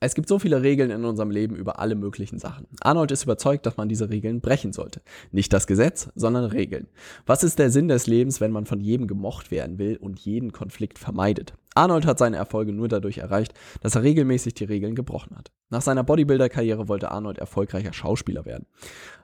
Es 0.00 0.14
gibt 0.14 0.28
so 0.28 0.38
viele 0.38 0.62
Regeln 0.62 0.90
in 0.90 1.04
unserem 1.04 1.30
Leben 1.30 1.56
über 1.56 1.78
alle 1.78 1.94
möglichen 1.94 2.38
Sachen. 2.38 2.66
Arnold 2.80 3.10
ist 3.10 3.24
überzeugt, 3.24 3.66
dass 3.66 3.76
man 3.76 3.88
diese 3.88 4.10
Regeln 4.10 4.40
brechen 4.40 4.72
sollte. 4.72 5.00
Nicht 5.32 5.52
das 5.52 5.66
Gesetz, 5.66 6.08
sondern 6.14 6.44
Regeln. 6.44 6.88
Was 7.24 7.42
ist 7.42 7.58
der 7.58 7.70
Sinn 7.70 7.88
des 7.88 8.06
Lebens, 8.06 8.40
wenn 8.40 8.52
man 8.52 8.66
von 8.66 8.80
jedem 8.80 9.06
gemocht 9.06 9.50
werden 9.50 9.78
will 9.78 9.96
und 9.96 10.20
jeden 10.20 10.52
Konflikt 10.52 10.98
vermeidet? 10.98 11.54
Arnold 11.76 12.06
hat 12.06 12.18
seine 12.18 12.36
Erfolge 12.36 12.72
nur 12.72 12.88
dadurch 12.88 13.18
erreicht, 13.18 13.54
dass 13.82 13.94
er 13.94 14.02
regelmäßig 14.02 14.54
die 14.54 14.64
Regeln 14.64 14.94
gebrochen 14.94 15.36
hat. 15.36 15.52
Nach 15.68 15.82
seiner 15.82 16.04
Bodybuilder-Karriere 16.04 16.88
wollte 16.88 17.10
Arnold 17.10 17.38
erfolgreicher 17.38 17.92
Schauspieler 17.92 18.44
werden. 18.44 18.66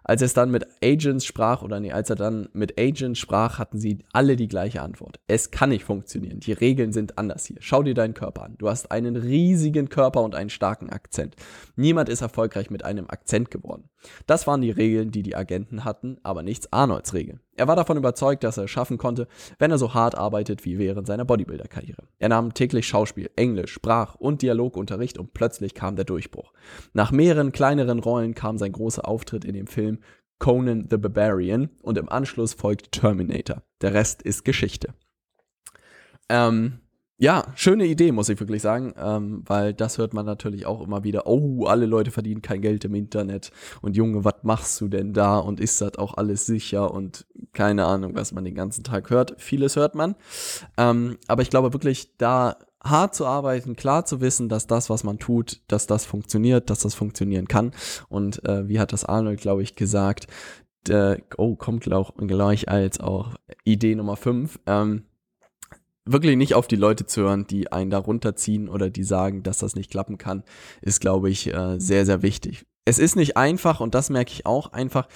Als 0.04 0.22
es 0.22 0.34
dann 0.34 0.50
mit 0.50 0.66
Agents 0.82 1.24
sprach, 1.24 1.62
oder 1.62 1.78
nee, 1.78 1.92
als 1.92 2.10
er 2.10 2.16
dann 2.16 2.48
mit 2.52 2.78
Agents 2.78 3.20
sprach, 3.20 3.58
hatten 3.58 3.78
sie 3.78 3.98
alle 4.12 4.34
die 4.34 4.48
gleiche 4.48 4.82
Antwort. 4.82 5.20
Es 5.28 5.52
kann 5.52 5.70
nicht 5.70 5.84
funktionieren. 5.84 6.40
Die 6.40 6.52
Regeln 6.52 6.92
sind 6.92 7.18
anders 7.18 7.46
hier. 7.46 7.58
Schau 7.60 7.84
dir 7.84 7.94
deinen 7.94 8.14
Körper 8.14 8.42
an. 8.42 8.56
Du 8.58 8.68
hast 8.68 8.90
einen 8.90 9.14
riesigen 9.16 9.88
Körper 9.88 10.22
und 10.22 10.34
einen 10.34 10.50
starken 10.50 10.90
Akzent. 10.90 11.36
Niemand 11.76 12.08
ist 12.08 12.20
erfolgreich 12.20 12.70
mit 12.70 12.84
einem 12.84 13.08
Akzent 13.08 13.50
geworden. 13.52 13.88
Das 14.26 14.48
waren 14.48 14.62
die 14.62 14.72
Regeln, 14.72 15.12
die 15.12 15.22
die 15.22 15.36
Agenten 15.36 15.84
hatten, 15.84 16.18
aber 16.24 16.42
nichts 16.42 16.72
Arnolds 16.72 17.14
Regeln. 17.14 17.40
Er 17.54 17.68
war 17.68 17.76
davon 17.76 17.96
überzeugt, 17.96 18.44
dass 18.44 18.56
er 18.56 18.64
es 18.64 18.70
schaffen 18.70 18.96
konnte, 18.96 19.28
wenn 19.58 19.70
er 19.70 19.78
so 19.78 19.92
hart 19.92 20.14
arbeitet 20.14 20.64
wie 20.64 20.78
während 20.78 21.06
seiner 21.06 21.24
Bodybuilder-Karriere. 21.24 22.04
Er 22.18 22.30
nahm 22.30 22.54
täglich 22.54 22.86
Schauspiel, 22.86 23.30
Englisch, 23.36 23.72
Sprach- 23.72 24.14
und 24.14 24.40
Dialogunterricht 24.42 25.18
und 25.18 25.34
plötzlich 25.34 25.74
kam 25.74 25.96
der 25.96 26.06
Durchbruch. 26.06 26.52
Nach 26.94 27.12
mehreren 27.12 27.52
kleineren 27.52 27.98
Rollen 27.98 28.34
kam 28.34 28.56
sein 28.56 28.72
großer 28.72 29.06
Auftritt 29.06 29.44
in 29.44 29.54
dem 29.54 29.66
Film 29.66 29.98
Conan 30.38 30.88
the 30.90 30.96
Barbarian 30.96 31.70
und 31.82 31.98
im 31.98 32.08
Anschluss 32.08 32.54
folgte 32.54 32.90
Terminator. 32.90 33.62
Der 33.80 33.94
Rest 33.94 34.22
ist 34.22 34.44
Geschichte. 34.44 34.94
Ähm, 36.28 36.80
ja, 37.22 37.44
schöne 37.54 37.86
Idee, 37.86 38.10
muss 38.10 38.28
ich 38.28 38.40
wirklich 38.40 38.62
sagen, 38.62 38.94
ähm, 38.98 39.44
weil 39.46 39.74
das 39.74 39.98
hört 39.98 40.12
man 40.12 40.26
natürlich 40.26 40.66
auch 40.66 40.80
immer 40.80 41.04
wieder. 41.04 41.28
Oh, 41.28 41.66
alle 41.66 41.86
Leute 41.86 42.10
verdienen 42.10 42.42
kein 42.42 42.60
Geld 42.60 42.84
im 42.84 42.96
Internet 42.96 43.52
und 43.80 43.96
Junge, 43.96 44.24
was 44.24 44.42
machst 44.42 44.80
du 44.80 44.88
denn 44.88 45.12
da 45.12 45.38
und 45.38 45.60
ist 45.60 45.80
das 45.80 45.98
auch 45.98 46.14
alles 46.14 46.46
sicher 46.46 46.92
und 46.92 47.24
keine 47.52 47.84
Ahnung, 47.84 48.14
was 48.14 48.32
man 48.32 48.44
den 48.44 48.54
ganzen 48.54 48.84
Tag 48.84 49.10
hört. 49.10 49.34
Vieles 49.38 49.76
hört 49.76 49.94
man, 49.94 50.14
ähm, 50.76 51.18
aber 51.28 51.42
ich 51.42 51.50
glaube 51.50 51.72
wirklich, 51.72 52.16
da 52.16 52.56
hart 52.84 53.14
zu 53.14 53.26
arbeiten, 53.26 53.76
klar 53.76 54.04
zu 54.04 54.20
wissen, 54.20 54.48
dass 54.48 54.66
das, 54.66 54.90
was 54.90 55.04
man 55.04 55.18
tut, 55.18 55.60
dass 55.68 55.86
das 55.86 56.04
funktioniert, 56.04 56.70
dass 56.70 56.80
das 56.80 56.94
funktionieren 56.94 57.48
kann. 57.48 57.72
Und 58.08 58.44
äh, 58.44 58.68
wie 58.68 58.80
hat 58.80 58.92
das 58.92 59.04
Arnold, 59.04 59.40
glaube 59.40 59.62
ich, 59.62 59.76
gesagt? 59.76 60.26
Äh, 60.88 61.18
oh, 61.36 61.54
kommt 61.54 61.84
gleich 61.84 62.68
als 62.68 62.98
auch 62.98 63.34
Idee 63.64 63.94
Nummer 63.94 64.16
5. 64.16 64.58
Ähm, 64.66 65.04
wirklich 66.04 66.36
nicht 66.36 66.54
auf 66.54 66.66
die 66.66 66.76
Leute 66.76 67.06
zu 67.06 67.22
hören, 67.22 67.46
die 67.46 67.70
einen 67.70 67.90
da 67.90 67.98
runterziehen 67.98 68.68
oder 68.68 68.90
die 68.90 69.04
sagen, 69.04 69.42
dass 69.42 69.58
das 69.58 69.76
nicht 69.76 69.90
klappen 69.90 70.18
kann, 70.18 70.42
ist, 70.80 71.00
glaube 71.00 71.30
ich, 71.30 71.52
äh, 71.54 71.78
sehr, 71.78 72.04
sehr 72.04 72.22
wichtig. 72.22 72.66
Es 72.84 72.98
ist 72.98 73.14
nicht 73.14 73.36
einfach 73.36 73.80
und 73.80 73.94
das 73.94 74.10
merke 74.10 74.32
ich 74.32 74.44
auch 74.44 74.72
einfach. 74.72 75.06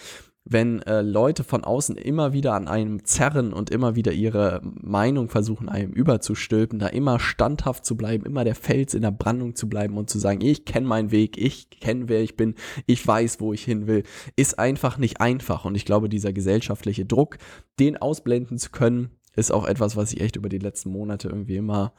Wenn 0.48 0.80
äh, 0.82 1.02
Leute 1.02 1.42
von 1.42 1.64
außen 1.64 1.96
immer 1.96 2.32
wieder 2.32 2.54
an 2.54 2.68
einem 2.68 3.04
zerren 3.04 3.52
und 3.52 3.70
immer 3.70 3.96
wieder 3.96 4.12
ihre 4.12 4.62
Meinung 4.62 5.28
versuchen, 5.28 5.68
einem 5.68 5.92
überzustülpen, 5.92 6.78
da 6.78 6.86
immer 6.86 7.18
standhaft 7.18 7.84
zu 7.84 7.96
bleiben, 7.96 8.24
immer 8.24 8.44
der 8.44 8.54
Fels 8.54 8.94
in 8.94 9.02
der 9.02 9.10
Brandung 9.10 9.56
zu 9.56 9.68
bleiben 9.68 9.98
und 9.98 10.08
zu 10.08 10.20
sagen, 10.20 10.40
ich 10.40 10.64
kenne 10.64 10.86
meinen 10.86 11.10
Weg, 11.10 11.36
ich 11.36 11.68
kenne, 11.70 12.08
wer 12.08 12.22
ich 12.22 12.36
bin, 12.36 12.54
ich 12.86 13.04
weiß, 13.04 13.40
wo 13.40 13.52
ich 13.52 13.64
hin 13.64 13.88
will, 13.88 14.04
ist 14.36 14.58
einfach 14.58 14.98
nicht 14.98 15.20
einfach. 15.20 15.64
Und 15.64 15.74
ich 15.74 15.84
glaube, 15.84 16.08
dieser 16.08 16.32
gesellschaftliche 16.32 17.04
Druck, 17.04 17.38
den 17.80 17.96
ausblenden 17.96 18.58
zu 18.58 18.70
können, 18.70 19.10
ist 19.34 19.52
auch 19.52 19.66
etwas, 19.66 19.96
was 19.96 20.12
ich 20.12 20.20
echt 20.20 20.36
über 20.36 20.48
die 20.48 20.58
letzten 20.58 20.90
Monate 20.90 21.28
irgendwie 21.28 21.56
immer, 21.56 21.92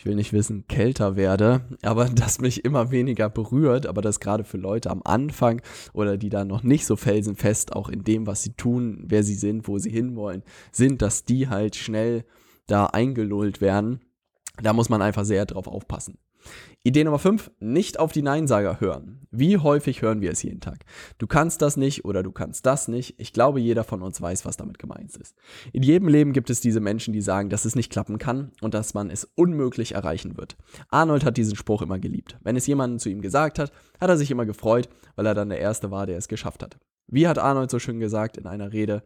ich 0.00 0.06
will 0.06 0.14
nicht 0.14 0.32
wissen, 0.32 0.66
kälter 0.66 1.14
werde, 1.14 1.60
aber 1.82 2.06
das 2.14 2.40
mich 2.40 2.64
immer 2.64 2.90
weniger 2.90 3.28
berührt, 3.28 3.84
aber 3.84 4.00
das 4.00 4.18
gerade 4.18 4.44
für 4.44 4.56
Leute 4.56 4.88
am 4.88 5.02
Anfang 5.04 5.60
oder 5.92 6.16
die 6.16 6.30
da 6.30 6.46
noch 6.46 6.62
nicht 6.62 6.86
so 6.86 6.96
felsenfest 6.96 7.74
auch 7.76 7.90
in 7.90 8.02
dem, 8.02 8.26
was 8.26 8.42
sie 8.42 8.54
tun, 8.54 9.04
wer 9.06 9.22
sie 9.22 9.34
sind, 9.34 9.68
wo 9.68 9.76
sie 9.76 9.90
hinwollen, 9.90 10.42
sind, 10.72 11.02
dass 11.02 11.24
die 11.26 11.48
halt 11.48 11.76
schnell 11.76 12.24
da 12.66 12.86
eingelullt 12.86 13.60
werden. 13.60 14.00
Da 14.62 14.72
muss 14.72 14.88
man 14.88 15.02
einfach 15.02 15.26
sehr 15.26 15.44
drauf 15.44 15.66
aufpassen. 15.66 16.16
Idee 16.82 17.04
Nummer 17.04 17.18
5, 17.18 17.50
nicht 17.60 17.98
auf 17.98 18.10
die 18.10 18.22
Neinsager 18.22 18.80
hören. 18.80 19.26
Wie 19.30 19.58
häufig 19.58 20.00
hören 20.00 20.22
wir 20.22 20.30
es 20.30 20.42
jeden 20.42 20.60
Tag? 20.60 20.78
Du 21.18 21.26
kannst 21.26 21.60
das 21.60 21.76
nicht 21.76 22.06
oder 22.06 22.22
du 22.22 22.32
kannst 22.32 22.64
das 22.64 22.88
nicht. 22.88 23.14
Ich 23.18 23.34
glaube, 23.34 23.60
jeder 23.60 23.84
von 23.84 24.00
uns 24.00 24.20
weiß, 24.20 24.46
was 24.46 24.56
damit 24.56 24.78
gemeint 24.78 25.14
ist. 25.16 25.36
In 25.72 25.82
jedem 25.82 26.08
Leben 26.08 26.32
gibt 26.32 26.48
es 26.48 26.60
diese 26.60 26.80
Menschen, 26.80 27.12
die 27.12 27.20
sagen, 27.20 27.50
dass 27.50 27.66
es 27.66 27.76
nicht 27.76 27.92
klappen 27.92 28.16
kann 28.16 28.52
und 28.62 28.72
dass 28.72 28.94
man 28.94 29.10
es 29.10 29.30
unmöglich 29.34 29.92
erreichen 29.92 30.38
wird. 30.38 30.56
Arnold 30.88 31.24
hat 31.24 31.36
diesen 31.36 31.54
Spruch 31.54 31.82
immer 31.82 31.98
geliebt. 31.98 32.38
Wenn 32.42 32.56
es 32.56 32.66
jemanden 32.66 32.98
zu 32.98 33.10
ihm 33.10 33.20
gesagt 33.20 33.58
hat, 33.58 33.72
hat 34.00 34.08
er 34.08 34.16
sich 34.16 34.30
immer 34.30 34.46
gefreut, 34.46 34.88
weil 35.16 35.26
er 35.26 35.34
dann 35.34 35.50
der 35.50 35.60
Erste 35.60 35.90
war, 35.90 36.06
der 36.06 36.16
es 36.16 36.28
geschafft 36.28 36.62
hat. 36.62 36.78
Wie 37.10 37.26
hat 37.26 37.38
Arnold 37.38 37.70
so 37.70 37.78
schön 37.78 37.98
gesagt 37.98 38.36
in 38.36 38.46
einer 38.46 38.72
Rede, 38.72 39.02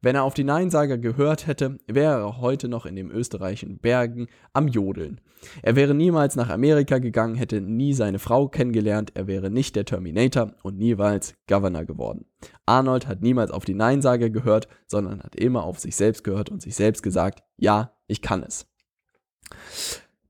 wenn 0.00 0.16
er 0.16 0.24
auf 0.24 0.34
die 0.34 0.44
Neinsager 0.44 0.96
gehört 0.96 1.46
hätte, 1.46 1.78
wäre 1.86 2.20
er 2.20 2.40
heute 2.40 2.68
noch 2.68 2.86
in 2.86 2.96
den 2.96 3.10
österreichischen 3.10 3.78
Bergen 3.78 4.28
am 4.52 4.68
Jodeln. 4.68 5.20
Er 5.62 5.76
wäre 5.76 5.94
niemals 5.94 6.34
nach 6.34 6.48
Amerika 6.48 6.98
gegangen, 6.98 7.34
hätte 7.34 7.60
nie 7.60 7.92
seine 7.92 8.18
Frau 8.18 8.48
kennengelernt, 8.48 9.12
er 9.14 9.26
wäre 9.26 9.50
nicht 9.50 9.76
der 9.76 9.84
Terminator 9.84 10.54
und 10.62 10.78
niemals 10.78 11.34
Governor 11.46 11.84
geworden. 11.84 12.24
Arnold 12.64 13.06
hat 13.06 13.22
niemals 13.22 13.50
auf 13.50 13.64
die 13.64 13.74
Neinsager 13.74 14.30
gehört, 14.30 14.68
sondern 14.86 15.22
hat 15.22 15.36
immer 15.36 15.64
auf 15.64 15.78
sich 15.78 15.94
selbst 15.94 16.24
gehört 16.24 16.50
und 16.50 16.62
sich 16.62 16.74
selbst 16.74 17.02
gesagt, 17.02 17.42
ja, 17.58 17.92
ich 18.06 18.22
kann 18.22 18.42
es. 18.42 18.66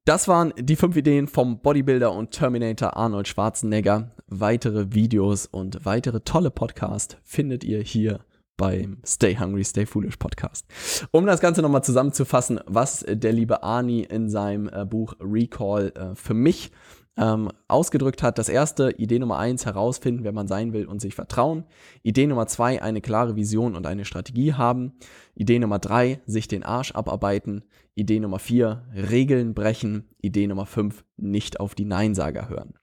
Das 0.04 0.26
waren 0.26 0.52
die 0.58 0.74
fünf 0.74 0.96
Ideen 0.96 1.28
vom 1.28 1.60
Bodybuilder 1.60 2.12
und 2.12 2.32
Terminator 2.32 2.96
Arnold 2.96 3.28
Schwarzenegger. 3.28 4.10
Weitere 4.26 4.92
Videos 4.92 5.46
und 5.46 5.84
weitere 5.84 6.18
tolle 6.22 6.50
Podcasts 6.50 7.16
findet 7.22 7.62
ihr 7.62 7.80
hier 7.82 8.18
beim 8.56 8.98
Stay 9.06 9.36
Hungry, 9.36 9.62
Stay 9.62 9.86
Foolish 9.86 10.16
Podcast. 10.16 10.66
Um 11.12 11.24
das 11.24 11.38
Ganze 11.38 11.62
nochmal 11.62 11.84
zusammenzufassen, 11.84 12.58
was 12.66 13.04
der 13.08 13.32
liebe 13.32 13.62
Arnie 13.62 14.02
in 14.02 14.28
seinem 14.28 14.68
äh, 14.72 14.84
Buch 14.84 15.14
Recall 15.20 15.92
äh, 15.94 16.16
für 16.16 16.34
mich 16.34 16.72
ähm, 17.16 17.50
ausgedrückt 17.68 18.22
hat. 18.22 18.38
Das 18.38 18.48
erste, 18.48 18.92
Idee 18.96 19.18
Nummer 19.18 19.38
eins, 19.38 19.66
herausfinden, 19.66 20.24
wer 20.24 20.32
man 20.32 20.48
sein 20.48 20.72
will 20.72 20.86
und 20.86 21.00
sich 21.00 21.14
vertrauen. 21.14 21.64
Idee 22.02 22.26
Nummer 22.26 22.46
zwei, 22.46 22.82
eine 22.82 23.00
klare 23.00 23.36
Vision 23.36 23.76
und 23.76 23.86
eine 23.86 24.04
Strategie 24.04 24.54
haben. 24.54 24.92
Idee 25.34 25.58
Nummer 25.58 25.78
drei, 25.78 26.20
sich 26.26 26.48
den 26.48 26.62
Arsch 26.62 26.92
abarbeiten. 26.92 27.64
Idee 27.94 28.20
Nummer 28.20 28.38
vier, 28.38 28.84
Regeln 28.94 29.54
brechen. 29.54 30.08
Idee 30.20 30.46
Nummer 30.46 30.66
fünf, 30.66 31.04
nicht 31.16 31.60
auf 31.60 31.74
die 31.74 31.84
Neinsager 31.84 32.48
hören. 32.48 32.74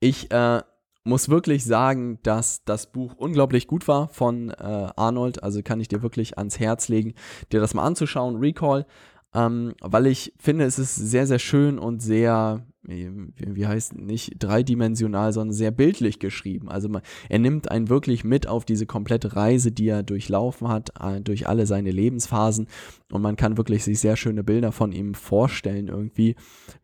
Ich 0.00 0.30
äh, 0.32 0.62
muss 1.04 1.28
wirklich 1.28 1.64
sagen, 1.64 2.18
dass 2.24 2.64
das 2.64 2.90
Buch 2.90 3.14
unglaublich 3.14 3.68
gut 3.68 3.86
war 3.86 4.08
von 4.08 4.50
äh, 4.50 4.54
Arnold. 4.96 5.42
Also 5.44 5.62
kann 5.62 5.80
ich 5.80 5.88
dir 5.88 6.02
wirklich 6.02 6.38
ans 6.38 6.58
Herz 6.58 6.88
legen, 6.88 7.14
dir 7.52 7.60
das 7.60 7.74
mal 7.74 7.84
anzuschauen. 7.84 8.36
Recall 8.36 8.86
ähm, 9.34 9.74
weil 9.80 10.06
ich 10.06 10.32
finde, 10.38 10.64
es 10.64 10.78
ist 10.78 10.94
sehr, 10.94 11.26
sehr 11.26 11.38
schön 11.38 11.78
und 11.78 12.02
sehr, 12.02 12.66
wie, 12.84 13.66
heißt 13.66 13.96
nicht 13.96 14.34
dreidimensional, 14.38 15.32
sondern 15.32 15.54
sehr 15.54 15.70
bildlich 15.70 16.18
geschrieben. 16.18 16.68
Also 16.68 16.88
man, 16.88 17.02
er 17.28 17.38
nimmt 17.38 17.70
einen 17.70 17.88
wirklich 17.88 18.24
mit 18.24 18.48
auf 18.48 18.64
diese 18.64 18.86
komplette 18.86 19.36
Reise, 19.36 19.70
die 19.72 19.88
er 19.88 20.02
durchlaufen 20.02 20.68
hat, 20.68 20.92
äh, 21.00 21.20
durch 21.20 21.48
alle 21.48 21.66
seine 21.66 21.90
Lebensphasen 21.90 22.66
und 23.12 23.22
man 23.22 23.36
kann 23.36 23.56
wirklich 23.56 23.84
sich 23.84 24.00
sehr 24.00 24.16
schöne 24.16 24.42
Bilder 24.42 24.72
von 24.72 24.92
ihm 24.92 25.14
vorstellen 25.14 25.88
irgendwie, 25.88 26.34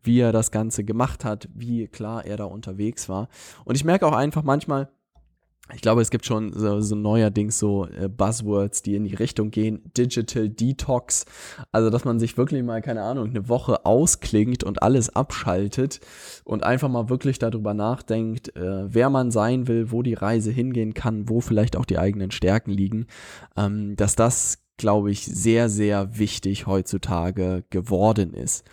wie 0.03 0.19
er 0.19 0.31
das 0.31 0.51
Ganze 0.51 0.83
gemacht 0.83 1.25
hat, 1.25 1.49
wie 1.53 1.87
klar 1.87 2.25
er 2.25 2.37
da 2.37 2.45
unterwegs 2.45 3.09
war. 3.09 3.27
Und 3.65 3.75
ich 3.75 3.83
merke 3.83 4.07
auch 4.07 4.13
einfach 4.13 4.43
manchmal, 4.43 4.89
ich 5.73 5.81
glaube, 5.81 6.01
es 6.01 6.09
gibt 6.09 6.25
schon 6.25 6.51
so, 6.53 6.81
so 6.81 6.95
neuerdings 6.95 7.59
so 7.59 7.87
äh, 7.87 8.09
Buzzwords, 8.09 8.81
die 8.81 8.95
in 8.95 9.03
die 9.03 9.15
Richtung 9.15 9.51
gehen. 9.51 9.91
Digital 9.97 10.49
Detox. 10.49 11.25
Also, 11.71 11.89
dass 11.89 12.05
man 12.05 12.19
sich 12.19 12.37
wirklich 12.37 12.63
mal, 12.63 12.81
keine 12.81 13.03
Ahnung, 13.03 13.29
eine 13.29 13.49
Woche 13.49 13.85
ausklingt 13.85 14.63
und 14.63 14.81
alles 14.81 15.15
abschaltet 15.15 15.99
und 16.43 16.63
einfach 16.63 16.89
mal 16.89 17.09
wirklich 17.09 17.39
darüber 17.39 17.73
nachdenkt, 17.73 18.55
äh, 18.55 18.93
wer 18.93 19.09
man 19.09 19.31
sein 19.31 19.67
will, 19.67 19.91
wo 19.91 20.01
die 20.01 20.15
Reise 20.15 20.51
hingehen 20.51 20.93
kann, 20.93 21.29
wo 21.29 21.41
vielleicht 21.41 21.75
auch 21.75 21.85
die 21.85 21.99
eigenen 21.99 22.31
Stärken 22.31 22.71
liegen. 22.71 23.05
Ähm, 23.55 23.95
dass 23.95 24.15
das, 24.15 24.59
glaube 24.77 25.11
ich, 25.11 25.25
sehr, 25.25 25.69
sehr 25.69 26.17
wichtig 26.17 26.65
heutzutage 26.65 27.63
geworden 27.69 28.33
ist. 28.33 28.65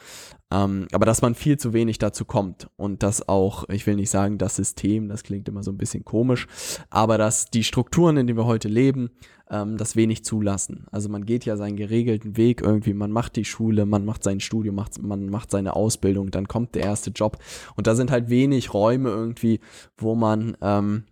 Ähm, 0.53 0.87
aber 0.93 1.07
dass 1.07 1.23
man 1.23 1.35
viel 1.35 1.59
zu 1.59 1.73
wenig 1.73 1.99
dazu 1.99 2.25
kommt 2.25 2.69
und 2.76 3.03
dass 3.03 3.29
auch, 3.29 3.69
ich 3.69 3.87
will 3.87 3.97
nicht 3.97 4.11
sagen, 4.11 4.38
das 4.38 4.55
System, 4.55 5.09
das 5.09 5.25
klingt 5.25 5.49
immer 5.49 5.65
so 5.65 5.73
ein 5.73 5.79
bisschen 5.79 6.05
komisch, 6.05 6.47
aber 6.88 7.19
dass 7.19 7.50
die 7.50 7.65
Strukturen, 7.65 8.17
in 8.17 8.29
denen 8.29 8.38
wir 8.38 8.47
heute 8.47 8.69
leben, 8.69 9.11
ähm, 9.50 9.76
das 9.76 9.97
wenig 9.97 10.25
zulassen. 10.25 10.87
Also 10.93 11.09
man 11.09 11.26
geht 11.26 11.45
ja 11.47 11.57
seinen 11.57 11.76
geregelten 11.76 12.37
Weg 12.37 12.62
irgendwie, 12.62 12.95
man 12.95 13.11
macht 13.11 13.35
die 13.35 13.45
Schule, 13.45 13.87
man 13.87 14.05
macht 14.05 14.23
sein 14.23 14.38
Studium, 14.38 14.76
macht, 14.76 15.03
man 15.03 15.29
macht 15.29 15.50
seine 15.50 15.75
Ausbildung, 15.75 16.31
dann 16.31 16.47
kommt 16.47 16.76
der 16.76 16.83
erste 16.83 17.11
Job 17.11 17.38
und 17.75 17.88
da 17.88 17.97
sind 17.97 18.12
halt 18.12 18.31
wenig 18.31 18.73
Räume 18.73 19.11
irgendwie, 19.11 19.59
wo 19.97 20.15
man 20.15 20.57
ähm, 20.61 21.05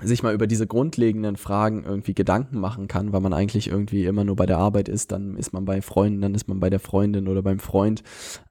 sich 0.00 0.22
mal 0.22 0.34
über 0.34 0.46
diese 0.46 0.66
grundlegenden 0.66 1.36
Fragen 1.36 1.84
irgendwie 1.84 2.14
Gedanken 2.14 2.58
machen 2.58 2.88
kann, 2.88 3.12
weil 3.12 3.20
man 3.20 3.32
eigentlich 3.32 3.68
irgendwie 3.68 4.04
immer 4.04 4.24
nur 4.24 4.36
bei 4.36 4.46
der 4.46 4.58
Arbeit 4.58 4.88
ist, 4.88 5.12
dann 5.12 5.36
ist 5.36 5.52
man 5.52 5.64
bei 5.64 5.82
Freunden, 5.82 6.20
dann 6.22 6.34
ist 6.34 6.48
man 6.48 6.60
bei 6.60 6.70
der 6.70 6.80
Freundin 6.80 7.28
oder 7.28 7.42
beim 7.42 7.58
Freund. 7.58 8.02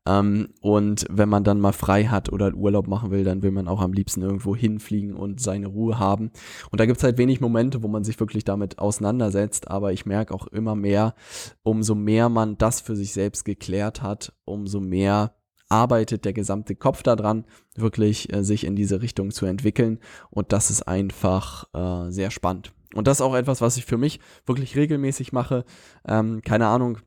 Ähm, 0.07 0.49
und 0.61 1.05
wenn 1.09 1.29
man 1.29 1.43
dann 1.43 1.59
mal 1.59 1.73
frei 1.73 2.05
hat 2.05 2.31
oder 2.31 2.53
Urlaub 2.53 2.87
machen 2.87 3.11
will, 3.11 3.23
dann 3.23 3.41
will 3.41 3.51
man 3.51 3.67
auch 3.67 3.81
am 3.81 3.91
liebsten 3.91 4.21
irgendwo 4.21 4.55
hinfliegen 4.55 5.15
und 5.15 5.41
seine 5.41 5.67
Ruhe 5.67 5.99
haben. 5.99 6.31
Und 6.71 6.79
da 6.79 6.85
gibt's 6.85 7.03
halt 7.03 7.17
wenig 7.17 7.41
Momente, 7.41 7.83
wo 7.83 7.87
man 7.87 8.03
sich 8.03 8.19
wirklich 8.19 8.43
damit 8.43 8.79
auseinandersetzt, 8.79 9.69
aber 9.69 9.91
ich 9.91 10.05
merke 10.05 10.33
auch 10.33 10.47
immer 10.47 10.75
mehr, 10.75 11.15
umso 11.63 11.95
mehr 11.95 12.29
man 12.29 12.57
das 12.57 12.81
für 12.81 12.95
sich 12.95 13.13
selbst 13.13 13.45
geklärt 13.45 14.01
hat, 14.01 14.33
umso 14.45 14.79
mehr 14.79 15.33
arbeitet 15.71 16.25
der 16.25 16.33
gesamte 16.33 16.75
Kopf 16.75 17.01
daran, 17.03 17.45
wirklich 17.75 18.31
äh, 18.33 18.43
sich 18.43 18.65
in 18.65 18.75
diese 18.75 19.01
Richtung 19.01 19.31
zu 19.31 19.45
entwickeln. 19.45 19.99
Und 20.29 20.51
das 20.51 20.69
ist 20.69 20.83
einfach 20.83 21.65
äh, 21.73 22.11
sehr 22.11 22.31
spannend. 22.31 22.73
Und 22.93 23.07
das 23.07 23.17
ist 23.17 23.21
auch 23.21 23.35
etwas, 23.35 23.61
was 23.61 23.77
ich 23.77 23.85
für 23.85 23.97
mich 23.97 24.19
wirklich 24.45 24.75
regelmäßig 24.75 25.31
mache. 25.31 25.63
Ähm, 26.05 26.41
keine 26.43 26.67
Ahnung, 26.67 26.97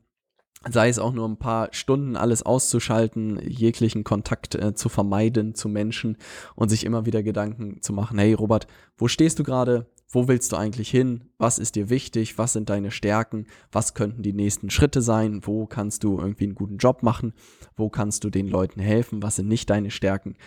sei 0.67 0.89
es 0.89 0.99
auch 0.99 1.13
nur 1.13 1.27
ein 1.27 1.37
paar 1.37 1.69
Stunden 1.71 2.15
alles 2.15 2.43
auszuschalten, 2.43 3.39
jeglichen 3.47 4.03
Kontakt 4.03 4.55
äh, 4.55 4.73
zu 4.73 4.89
vermeiden 4.89 5.53
zu 5.53 5.69
Menschen 5.69 6.17
und 6.55 6.69
sich 6.69 6.85
immer 6.85 7.05
wieder 7.05 7.21
Gedanken 7.21 7.81
zu 7.81 7.93
machen, 7.93 8.17
hey 8.17 8.33
Robert, 8.33 8.67
wo 8.97 9.07
stehst 9.07 9.37
du 9.37 9.43
gerade? 9.43 9.85
Wo 10.15 10.29
willst 10.29 10.53
du 10.53 10.55
eigentlich 10.55 10.89
hin? 10.89 11.25
Was 11.37 11.59
ist 11.59 11.75
dir 11.75 11.89
wichtig? 11.89 12.37
Was 12.37 12.53
sind 12.53 12.69
deine 12.69 12.89
Stärken? 12.89 13.47
Was 13.73 13.95
könnten 13.95 14.23
die 14.23 14.31
nächsten 14.31 14.69
Schritte 14.69 15.01
sein? 15.01 15.41
Wo 15.43 15.65
kannst 15.65 16.05
du 16.05 16.17
irgendwie 16.17 16.45
einen 16.45 16.55
guten 16.55 16.77
Job 16.77 17.03
machen? 17.03 17.33
Wo 17.75 17.89
kannst 17.89 18.23
du 18.23 18.29
den 18.29 18.47
Leuten 18.47 18.79
helfen? 18.79 19.21
Was 19.21 19.35
sind 19.35 19.49
nicht 19.49 19.69
deine 19.69 19.91
Stärken? 19.91 20.37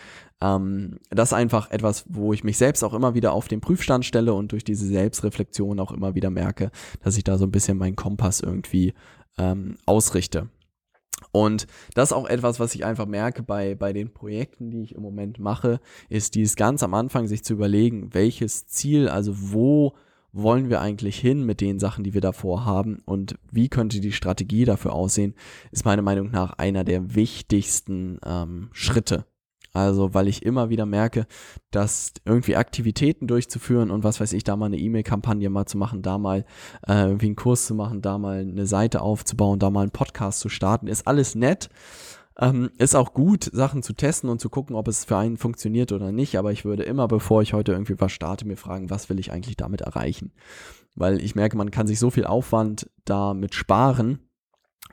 Ähm, 0.40 1.00
das 1.10 1.32
ist 1.32 1.32
einfach 1.34 1.70
etwas, 1.70 2.06
wo 2.08 2.32
ich 2.32 2.44
mich 2.44 2.56
selbst 2.56 2.82
auch 2.82 2.94
immer 2.94 3.14
wieder 3.14 3.34
auf 3.34 3.46
den 3.46 3.60
Prüfstand 3.60 4.06
stelle 4.06 4.32
und 4.32 4.52
durch 4.52 4.64
diese 4.64 4.86
Selbstreflexion 4.86 5.78
auch 5.80 5.92
immer 5.92 6.14
wieder 6.14 6.30
merke, 6.30 6.70
dass 7.02 7.18
ich 7.18 7.24
da 7.24 7.36
so 7.36 7.44
ein 7.44 7.52
bisschen 7.52 7.76
meinen 7.76 7.94
Kompass 7.94 8.40
irgendwie 8.40 8.94
ähm, 9.36 9.76
ausrichte. 9.84 10.48
Und 11.32 11.66
das 11.94 12.10
ist 12.10 12.16
auch 12.16 12.28
etwas, 12.28 12.60
was 12.60 12.74
ich 12.74 12.84
einfach 12.84 13.06
merke 13.06 13.42
bei, 13.42 13.74
bei 13.74 13.92
den 13.92 14.12
Projekten, 14.12 14.70
die 14.70 14.82
ich 14.82 14.94
im 14.94 15.02
Moment 15.02 15.38
mache, 15.38 15.80
ist 16.08 16.34
dies 16.34 16.56
ganz 16.56 16.82
am 16.82 16.94
Anfang 16.94 17.26
sich 17.26 17.44
zu 17.44 17.54
überlegen, 17.54 18.14
welches 18.14 18.66
Ziel, 18.66 19.08
also 19.08 19.32
wo 19.36 19.94
wollen 20.32 20.68
wir 20.68 20.80
eigentlich 20.80 21.18
hin 21.18 21.44
mit 21.44 21.60
den 21.60 21.78
Sachen, 21.78 22.04
die 22.04 22.14
wir 22.14 22.20
davor 22.20 22.64
haben 22.64 23.02
und 23.04 23.38
wie 23.50 23.68
könnte 23.68 24.00
die 24.00 24.12
Strategie 24.12 24.64
dafür 24.64 24.92
aussehen, 24.92 25.34
ist 25.72 25.84
meiner 25.84 26.02
Meinung 26.02 26.30
nach 26.30 26.52
einer 26.58 26.84
der 26.84 27.14
wichtigsten 27.14 28.18
ähm, 28.24 28.68
Schritte 28.72 29.24
also, 29.78 30.12
weil 30.12 30.28
ich 30.28 30.44
immer 30.44 30.70
wieder 30.70 30.86
merke, 30.86 31.26
dass 31.70 32.12
irgendwie 32.24 32.56
Aktivitäten 32.56 33.26
durchzuführen 33.26 33.90
und 33.90 34.02
was 34.02 34.20
weiß 34.20 34.32
ich, 34.32 34.42
da 34.42 34.56
mal 34.56 34.66
eine 34.66 34.78
E-Mail-Kampagne 34.78 35.48
mal 35.50 35.66
zu 35.66 35.78
machen, 35.78 36.02
da 36.02 36.18
mal 36.18 36.44
äh, 36.86 37.04
irgendwie 37.04 37.26
einen 37.26 37.36
Kurs 37.36 37.66
zu 37.66 37.74
machen, 37.74 38.02
da 38.02 38.18
mal 38.18 38.40
eine 38.40 38.66
Seite 38.66 39.00
aufzubauen, 39.02 39.58
da 39.58 39.70
mal 39.70 39.82
einen 39.82 39.90
Podcast 39.90 40.40
zu 40.40 40.48
starten, 40.48 40.88
ist 40.88 41.06
alles 41.06 41.34
nett. 41.34 41.68
Ähm, 42.40 42.70
ist 42.78 42.94
auch 42.94 43.14
gut, 43.14 43.50
Sachen 43.52 43.82
zu 43.82 43.92
testen 43.92 44.30
und 44.30 44.40
zu 44.40 44.48
gucken, 44.48 44.76
ob 44.76 44.86
es 44.86 45.04
für 45.04 45.16
einen 45.16 45.36
funktioniert 45.36 45.90
oder 45.90 46.12
nicht. 46.12 46.38
Aber 46.38 46.52
ich 46.52 46.64
würde 46.64 46.84
immer, 46.84 47.08
bevor 47.08 47.42
ich 47.42 47.52
heute 47.52 47.72
irgendwie 47.72 48.00
was 48.00 48.12
starte, 48.12 48.46
mir 48.46 48.56
fragen, 48.56 48.90
was 48.90 49.10
will 49.10 49.18
ich 49.18 49.32
eigentlich 49.32 49.56
damit 49.56 49.80
erreichen? 49.80 50.32
Weil 50.94 51.20
ich 51.20 51.34
merke, 51.34 51.56
man 51.56 51.72
kann 51.72 51.88
sich 51.88 51.98
so 51.98 52.10
viel 52.10 52.26
Aufwand 52.26 52.88
damit 53.04 53.54
sparen, 53.54 54.20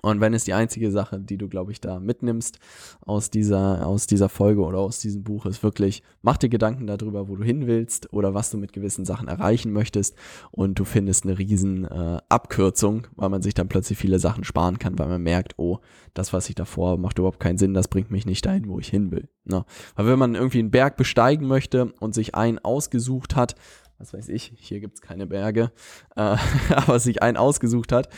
und 0.05 0.21
wenn 0.21 0.35
es 0.35 0.43
die 0.43 0.53
einzige 0.53 0.91
Sache, 0.91 1.19
die 1.19 1.35
du, 1.35 1.47
glaube 1.47 1.71
ich, 1.71 1.81
da 1.81 2.00
mitnimmst 2.00 2.59
aus 3.01 3.31
dieser, 3.31 3.88
aus 3.88 4.05
dieser 4.05 4.29
Folge 4.29 4.62
oder 4.62 4.77
aus 4.77 5.00
diesem 5.00 5.24
Buch, 5.24 5.47
ist 5.47 5.63
wirklich, 5.63 6.03
mach 6.21 6.38
dir 6.38 6.47
Gedanken 6.50 6.85
darüber, 6.85 7.27
wo 7.27 7.35
du 7.35 7.43
hin 7.43 7.65
willst 7.65 8.13
oder 8.13 8.35
was 8.35 8.51
du 8.51 8.57
mit 8.59 8.71
gewissen 8.71 9.03
Sachen 9.03 9.27
erreichen 9.27 9.74
möchtest 9.74 10.15
und 10.51 10.77
du 10.77 10.85
findest 10.85 11.24
eine 11.24 11.39
riesen 11.39 11.85
äh, 11.85 12.19
Abkürzung, 12.29 13.07
weil 13.15 13.29
man 13.29 13.41
sich 13.41 13.55
dann 13.55 13.67
plötzlich 13.67 13.97
viele 13.97 14.19
Sachen 14.19 14.43
sparen 14.43 14.77
kann, 14.77 15.00
weil 15.00 15.07
man 15.07 15.24
merkt, 15.24 15.55
oh, 15.57 15.79
das, 16.13 16.33
was 16.33 16.50
ich 16.50 16.55
davor 16.55 17.00
macht 17.00 17.17
überhaupt 17.17 17.39
keinen 17.39 17.57
Sinn, 17.57 17.74
das 17.74 17.88
bringt 17.88 18.12
mich 18.12 18.27
nicht 18.27 18.45
dahin, 18.45 18.69
wo 18.69 18.77
ich 18.77 18.89
hin 18.89 19.09
will. 19.09 19.27
Ne? 19.43 19.65
Weil 19.95 20.05
wenn 20.05 20.19
man 20.19 20.35
irgendwie 20.35 20.59
einen 20.59 20.69
Berg 20.69 20.97
besteigen 20.97 21.47
möchte 21.47 21.93
und 22.00 22.13
sich 22.13 22.35
einen 22.35 22.59
ausgesucht 22.59 23.35
hat, 23.35 23.55
was 23.98 24.14
weiß 24.14 24.30
ich, 24.30 24.54
hier 24.58 24.80
gibt 24.80 24.96
es 24.96 25.02
keine 25.02 25.25
Berge, 25.25 25.72
äh, 26.16 26.38
aber 26.75 27.00
sich 27.00 27.22
einen 27.22 27.38
ausgesucht 27.38 27.92
hat, 27.92 28.10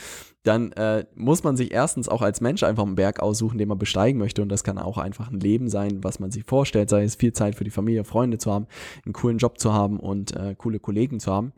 dann 0.43 0.71
äh, 0.73 1.05
muss 1.15 1.43
man 1.43 1.57
sich 1.57 1.71
erstens 1.71 2.07
auch 2.07 2.21
als 2.21 2.41
Mensch 2.41 2.63
einfach 2.63 2.83
einen 2.83 2.95
Berg 2.95 3.19
aussuchen, 3.19 3.57
den 3.57 3.67
man 3.67 3.77
besteigen 3.77 4.17
möchte. 4.17 4.41
Und 4.41 4.49
das 4.49 4.63
kann 4.63 4.77
auch 4.77 4.97
einfach 4.97 5.29
ein 5.29 5.39
Leben 5.39 5.69
sein, 5.69 6.03
was 6.03 6.19
man 6.19 6.31
sich 6.31 6.45
vorstellt, 6.45 6.89
sei 6.89 7.03
es 7.03 7.15
viel 7.15 7.33
Zeit 7.33 7.55
für 7.55 7.63
die 7.63 7.69
Familie, 7.69 8.05
Freunde 8.05 8.37
zu 8.37 8.51
haben, 8.51 8.67
einen 9.05 9.13
coolen 9.13 9.37
Job 9.37 9.59
zu 9.59 9.73
haben 9.73 9.99
und 9.99 10.35
äh, 10.35 10.55
coole 10.57 10.79
Kollegen 10.79 11.19
zu 11.19 11.31
haben 11.31 11.53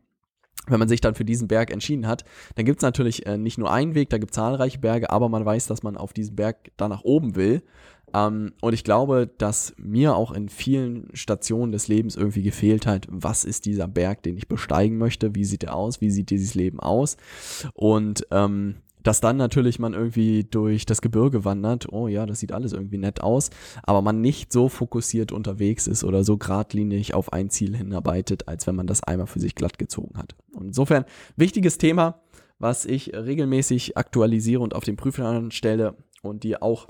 wenn 0.70 0.80
man 0.80 0.90
sich 0.90 1.02
dann 1.02 1.16
für 1.16 1.26
diesen 1.26 1.48
Berg 1.48 1.72
entschieden 1.72 2.08
hat, 2.08 2.24
dann 2.56 2.66
gibt 2.66 2.80
es 2.80 2.84
natürlich 2.84 3.26
äh, 3.26 3.38
nicht 3.38 3.58
nur 3.58 3.72
einen 3.72 3.96
Weg, 3.96 4.10
da 4.10 4.18
gibt 4.18 4.32
es 4.32 4.36
zahlreiche 4.36 4.80
Berge, 4.80 5.10
aber 5.10 5.30
man 5.30 5.46
weiß, 5.46 5.68
dass 5.68 5.84
man 5.84 5.98
auf 5.98 6.14
diesem 6.14 6.36
Berg 6.36 6.72
da 6.78 6.88
nach 6.88 7.04
oben 7.04 7.36
will. 7.36 7.64
Ähm, 8.14 8.54
und 8.62 8.74
ich 8.74 8.84
glaube, 8.84 9.30
dass 9.38 9.74
mir 9.78 10.16
auch 10.16 10.32
in 10.32 10.50
vielen 10.50 11.10
Stationen 11.14 11.72
des 11.72 11.88
Lebens 11.88 12.16
irgendwie 12.16 12.44
gefehlt 12.44 12.86
hat, 12.86 13.08
was 13.10 13.46
ist 13.46 13.66
dieser 13.66 13.88
Berg, 13.88 14.24
den 14.24 14.38
ich 14.38 14.48
besteigen 14.48 14.98
möchte, 14.98 15.36
wie 15.36 15.46
sieht 15.46 15.64
er 15.64 15.76
aus, 15.76 16.02
wie 16.02 16.12
sieht 16.12 16.30
dieses 16.30 16.56
Leben 16.56 16.80
aus. 16.80 17.18
Und 17.74 18.28
ähm, 18.32 18.76
dass 19.04 19.22
dann 19.22 19.38
natürlich 19.38 19.80
man 19.80 19.94
irgendwie 19.94 20.44
durch 20.44 20.86
das 20.86 21.02
Gebirge 21.02 21.46
wandert, 21.46 21.92
oh 21.92 22.08
ja, 22.08 22.26
das 22.26 22.40
sieht 22.40 22.52
alles 22.52 22.74
irgendwie 22.74 22.98
nett 22.98 23.22
aus, 23.22 23.50
aber 23.84 24.02
man 24.02 24.22
nicht 24.22 24.52
so 24.52 24.68
fokussiert 24.68 25.32
unterwegs 25.32 25.88
ist 25.88 26.04
oder 26.04 26.24
so 26.24 26.38
geradlinig 26.38 27.14
auf 27.14 27.32
ein 27.32 27.50
Ziel 27.50 27.76
hinarbeitet, 27.76 28.48
als 28.48 28.68
wenn 28.68 28.76
man 28.76 28.88
das 28.88 29.04
einmal 29.04 29.28
für 29.28 29.40
sich 29.40 29.56
glatt 29.56 29.80
gezogen 29.80 30.18
hat. 30.18 30.36
Und 30.54 30.68
insofern 30.68 31.06
wichtiges 31.38 31.78
Thema, 31.78 32.22
was 32.60 32.86
ich 32.86 33.14
regelmäßig 33.16 33.98
aktualisiere 33.98 34.62
und 34.62 34.76
auf 34.76 34.84
den 34.84 34.98
Prüfern 34.98 35.52
stelle 35.52 35.96
und 36.22 36.44
dir 36.44 36.62
auch 36.62 36.88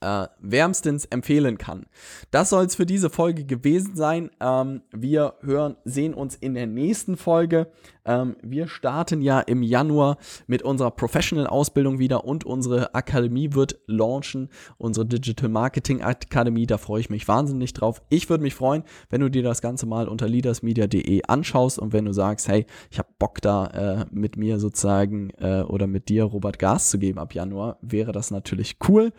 äh, 0.00 0.26
wärmstens 0.40 1.04
empfehlen 1.06 1.58
kann. 1.58 1.86
Das 2.30 2.50
soll 2.50 2.64
es 2.66 2.76
für 2.76 2.86
diese 2.86 3.10
Folge 3.10 3.44
gewesen 3.44 3.96
sein. 3.96 4.30
Ähm, 4.40 4.82
wir 4.92 5.34
hören, 5.40 5.76
sehen 5.84 6.14
uns 6.14 6.36
in 6.36 6.54
der 6.54 6.66
nächsten 6.66 7.16
Folge. 7.16 7.68
Ähm, 8.04 8.36
wir 8.42 8.68
starten 8.68 9.20
ja 9.20 9.40
im 9.40 9.62
Januar 9.62 10.18
mit 10.46 10.62
unserer 10.62 10.90
Professional-Ausbildung 10.90 11.98
wieder 11.98 12.24
und 12.24 12.44
unsere 12.44 12.94
Akademie 12.94 13.54
wird 13.54 13.80
launchen, 13.86 14.48
unsere 14.78 15.06
Digital 15.06 15.48
Marketing 15.48 16.02
Akademie. 16.02 16.66
Da 16.66 16.78
freue 16.78 17.00
ich 17.00 17.10
mich 17.10 17.26
wahnsinnig 17.26 17.72
drauf. 17.72 18.02
Ich 18.08 18.30
würde 18.30 18.42
mich 18.42 18.54
freuen, 18.54 18.84
wenn 19.10 19.20
du 19.20 19.30
dir 19.30 19.42
das 19.42 19.60
Ganze 19.60 19.86
mal 19.86 20.08
unter 20.08 20.28
leadersmedia.de 20.28 21.22
anschaust 21.26 21.78
und 21.78 21.92
wenn 21.92 22.04
du 22.04 22.12
sagst, 22.12 22.48
hey, 22.48 22.66
ich 22.90 22.98
habe 22.98 23.08
Bock 23.18 23.40
da 23.40 23.66
äh, 23.66 24.06
mit 24.10 24.36
mir 24.36 24.58
sozusagen 24.58 25.30
äh, 25.38 25.62
oder 25.62 25.86
mit 25.86 26.08
dir 26.08 26.24
Robert 26.24 26.58
Gas 26.58 26.90
zu 26.90 26.98
geben 26.98 27.18
ab 27.18 27.34
Januar, 27.34 27.78
wäre 27.80 28.12
das 28.12 28.30
natürlich 28.30 28.76
cool. 28.88 29.12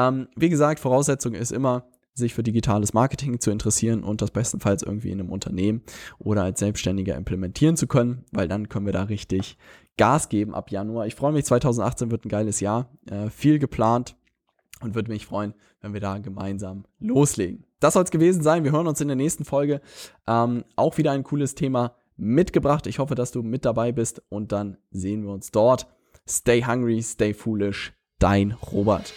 Ähm, 0.00 0.28
wie 0.36 0.48
gesagt, 0.48 0.80
Voraussetzung 0.80 1.34
ist 1.34 1.52
immer, 1.52 1.84
sich 2.14 2.34
für 2.34 2.42
digitales 2.42 2.92
Marketing 2.92 3.40
zu 3.40 3.50
interessieren 3.50 4.02
und 4.02 4.20
das 4.20 4.30
bestenfalls 4.30 4.82
irgendwie 4.82 5.10
in 5.10 5.20
einem 5.20 5.30
Unternehmen 5.30 5.82
oder 6.18 6.42
als 6.42 6.60
Selbstständiger 6.60 7.16
implementieren 7.16 7.76
zu 7.76 7.86
können, 7.86 8.24
weil 8.32 8.48
dann 8.48 8.68
können 8.68 8.86
wir 8.86 8.92
da 8.92 9.04
richtig 9.04 9.56
Gas 9.96 10.28
geben 10.28 10.54
ab 10.54 10.70
Januar. 10.70 11.06
Ich 11.06 11.14
freue 11.14 11.32
mich, 11.32 11.44
2018 11.44 12.10
wird 12.10 12.24
ein 12.24 12.28
geiles 12.28 12.60
Jahr, 12.60 12.90
äh, 13.10 13.30
viel 13.30 13.58
geplant 13.58 14.16
und 14.80 14.94
würde 14.94 15.10
mich 15.10 15.26
freuen, 15.26 15.54
wenn 15.80 15.92
wir 15.92 16.00
da 16.00 16.18
gemeinsam 16.18 16.84
loslegen. 16.98 17.64
Das 17.80 17.94
soll 17.94 18.04
es 18.04 18.10
gewesen 18.10 18.42
sein. 18.42 18.64
Wir 18.64 18.72
hören 18.72 18.86
uns 18.86 19.00
in 19.00 19.08
der 19.08 19.16
nächsten 19.16 19.44
Folge. 19.44 19.80
Ähm, 20.26 20.64
auch 20.76 20.98
wieder 20.98 21.12
ein 21.12 21.24
cooles 21.24 21.54
Thema 21.54 21.96
mitgebracht. 22.16 22.86
Ich 22.86 22.98
hoffe, 22.98 23.14
dass 23.14 23.30
du 23.30 23.42
mit 23.42 23.64
dabei 23.64 23.92
bist 23.92 24.22
und 24.28 24.52
dann 24.52 24.76
sehen 24.90 25.22
wir 25.22 25.30
uns 25.30 25.50
dort. 25.50 25.86
Stay 26.28 26.64
hungry, 26.64 27.02
stay 27.02 27.32
foolish. 27.32 27.92
Dein 28.18 28.52
Robert. 28.52 29.14